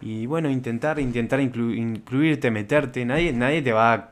Y 0.00 0.26
bueno, 0.26 0.48
intentar, 0.50 0.98
intentar 1.00 1.40
incluirte, 1.40 2.50
meterte. 2.50 3.04
Nadie, 3.04 3.32
nadie 3.32 3.62
te 3.62 3.72
va 3.72 3.94
a, 3.94 4.08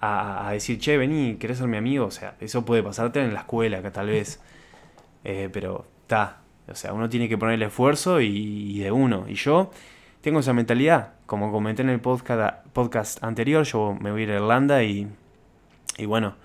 a, 0.00 0.50
decir, 0.52 0.78
che, 0.78 0.96
vení, 0.96 1.36
¿querés 1.36 1.58
ser 1.58 1.68
mi 1.68 1.76
amigo? 1.76 2.06
O 2.06 2.10
sea, 2.10 2.34
eso 2.40 2.64
puede 2.64 2.82
pasarte 2.82 3.22
en 3.22 3.34
la 3.34 3.40
escuela, 3.40 3.82
que 3.82 3.90
tal 3.90 4.08
vez. 4.08 4.40
Eh, 5.22 5.50
pero 5.52 5.84
está, 6.00 6.38
o 6.66 6.74
sea, 6.74 6.94
uno 6.94 7.10
tiene 7.10 7.28
que 7.28 7.36
poner 7.36 7.56
el 7.56 7.62
esfuerzo 7.64 8.22
y, 8.22 8.78
de 8.78 8.90
uno. 8.90 9.26
Y 9.28 9.34
yo 9.34 9.70
tengo 10.22 10.40
esa 10.40 10.54
mentalidad. 10.54 11.12
Como 11.26 11.52
comenté 11.52 11.82
en 11.82 11.90
el 11.90 12.00
podcast, 12.00 12.66
podcast 12.72 13.22
anterior, 13.22 13.64
yo 13.64 13.94
me 14.00 14.10
voy 14.10 14.22
a 14.22 14.24
ir 14.24 14.30
a 14.30 14.36
Irlanda 14.36 14.82
y, 14.82 15.08
y 15.98 16.06
bueno, 16.06 16.36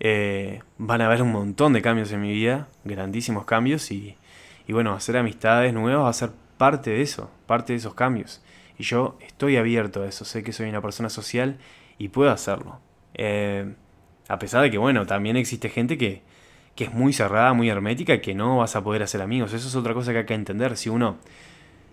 eh, 0.00 0.62
van 0.78 1.02
a 1.02 1.06
haber 1.06 1.20
un 1.20 1.32
montón 1.32 1.74
de 1.74 1.82
cambios 1.82 2.10
en 2.12 2.22
mi 2.22 2.32
vida, 2.32 2.68
grandísimos 2.84 3.44
cambios 3.44 3.90
y, 3.90 4.16
y 4.66 4.72
bueno, 4.72 4.94
hacer 4.94 5.16
amistades 5.16 5.74
nuevas 5.74 6.04
va 6.04 6.08
a 6.08 6.14
ser 6.14 6.30
parte 6.56 6.90
de 6.90 7.02
eso, 7.02 7.30
parte 7.46 7.72
de 7.72 7.78
esos 7.78 7.94
cambios. 7.94 8.42
Y 8.78 8.84
yo 8.84 9.18
estoy 9.20 9.56
abierto 9.56 10.02
a 10.02 10.06
eso, 10.06 10.24
sé 10.24 10.42
que 10.42 10.52
soy 10.52 10.68
una 10.68 10.80
persona 10.80 11.08
social 11.08 11.58
y 11.98 12.08
puedo 12.08 12.30
hacerlo. 12.30 12.80
Eh, 13.14 13.74
a 14.28 14.38
pesar 14.38 14.62
de 14.62 14.70
que, 14.70 14.78
bueno, 14.78 15.06
también 15.06 15.36
existe 15.36 15.68
gente 15.68 15.96
que, 15.98 16.22
que 16.74 16.84
es 16.84 16.92
muy 16.92 17.12
cerrada, 17.12 17.52
muy 17.52 17.68
hermética, 17.68 18.20
que 18.20 18.34
no 18.34 18.58
vas 18.58 18.76
a 18.76 18.82
poder 18.82 19.02
hacer 19.02 19.22
amigos. 19.22 19.52
Eso 19.52 19.68
es 19.68 19.74
otra 19.76 19.94
cosa 19.94 20.12
que 20.12 20.18
hay 20.18 20.26
que 20.26 20.34
entender. 20.34 20.76
Si 20.76 20.88
uno, 20.88 21.16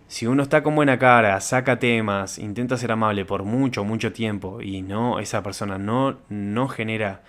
si 0.08 0.28
uno 0.28 0.44
está 0.44 0.64
con 0.64 0.76
buena 0.76 1.00
cara, 1.00 1.40
saca 1.42 1.80
temas, 1.80 2.38
intenta 2.38 2.78
ser 2.78 2.92
amable 2.92 3.26
por 3.26 3.44
mucho, 3.44 3.84
mucho 3.84 4.12
tiempo 4.12 4.62
y 4.62 4.82
no, 4.82 5.20
esa 5.20 5.42
persona 5.44 5.78
no, 5.78 6.18
no 6.30 6.68
genera, 6.68 7.22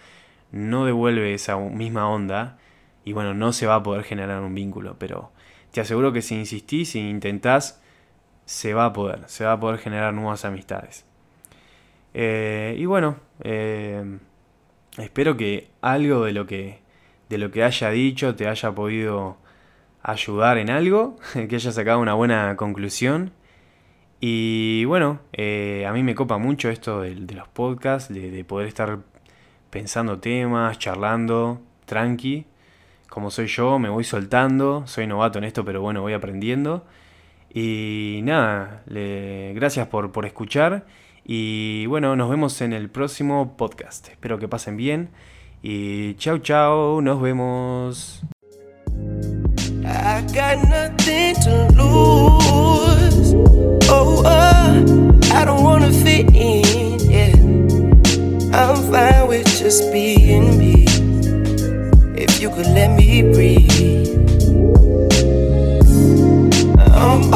no 0.52 0.84
devuelve 0.84 1.34
esa 1.34 1.56
misma 1.56 2.08
onda, 2.08 2.58
y 3.04 3.12
bueno, 3.12 3.34
no 3.34 3.52
se 3.52 3.66
va 3.66 3.76
a 3.76 3.82
poder 3.82 4.04
generar 4.04 4.42
un 4.42 4.54
vínculo. 4.54 4.96
Pero 4.98 5.30
te 5.70 5.80
aseguro 5.80 6.12
que 6.12 6.22
si 6.22 6.34
insistís, 6.34 6.90
si 6.90 7.00
intentás, 7.00 7.82
se 8.46 8.74
va 8.74 8.86
a 8.86 8.92
poder, 8.92 9.22
se 9.26 9.44
va 9.44 9.52
a 9.52 9.60
poder 9.60 9.78
generar 9.78 10.12
nuevas 10.14 10.44
amistades. 10.44 11.06
Eh, 12.14 12.76
y 12.78 12.86
bueno, 12.86 13.16
eh, 13.42 14.18
espero 14.98 15.36
que 15.36 15.70
algo 15.82 16.24
de 16.24 16.32
lo 16.32 16.46
que 16.46 16.78
de 17.28 17.38
lo 17.38 17.50
que 17.50 17.64
haya 17.64 17.90
dicho 17.90 18.36
te 18.36 18.46
haya 18.46 18.72
podido 18.72 19.38
ayudar 20.02 20.58
en 20.58 20.70
algo, 20.70 21.16
que 21.48 21.56
haya 21.56 21.72
sacado 21.72 21.98
una 22.00 22.14
buena 22.14 22.56
conclusión. 22.56 23.32
Y 24.20 24.84
bueno, 24.86 25.20
eh, 25.32 25.84
a 25.86 25.92
mí 25.92 26.02
me 26.02 26.14
copa 26.14 26.38
mucho 26.38 26.70
esto 26.70 27.02
de, 27.02 27.14
los 27.14 27.48
podcasts, 27.48 28.12
de, 28.12 28.44
poder 28.44 28.68
estar 28.68 29.00
pensando 29.70 30.18
temas, 30.20 30.78
charlando, 30.78 31.60
tranqui. 31.86 32.46
Como 33.08 33.30
soy 33.30 33.48
yo, 33.48 33.78
me 33.78 33.88
voy 33.90 34.04
soltando, 34.04 34.86
soy 34.86 35.06
novato 35.06 35.38
en 35.38 35.44
esto, 35.44 35.64
pero 35.64 35.82
bueno, 35.82 36.02
voy 36.02 36.14
aprendiendo. 36.14 36.86
Y 37.52 38.20
nada, 38.24 38.82
gracias 38.86 39.88
por, 39.88 40.12
por 40.12 40.26
escuchar. 40.26 40.84
Y 41.24 41.86
bueno, 41.86 42.16
nos 42.16 42.28
vemos 42.28 42.60
en 42.60 42.74
el 42.74 42.90
próximo 42.90 43.56
podcast. 43.56 44.08
Espero 44.08 44.38
que 44.38 44.46
pasen 44.46 44.76
bien. 44.76 45.10
Y 45.62 46.14
chao, 46.16 46.38
chao, 46.38 47.00
nos 47.00 47.20
vemos. 47.20 48.22
I 49.86 50.20
got 50.34 50.58
nothing 50.68 51.34
to 51.36 51.68
lose. 51.74 53.34
Oh, 53.88 54.22
uh, 54.24 54.82
I 55.32 55.44
don't 55.44 55.64
wanna 55.64 55.90
fit 55.90 56.28
in, 56.34 56.98
yeah. 57.00 57.34
I'm 58.52 58.76
fine 58.90 59.26
with 59.26 59.46
just 59.46 59.90
being 59.92 60.58
me. 60.58 60.84
If 62.16 62.40
you 62.40 62.50
could 62.50 62.66
let 62.66 62.90
me 62.90 63.22
breathe. 63.32 64.08
I'm 66.96 67.32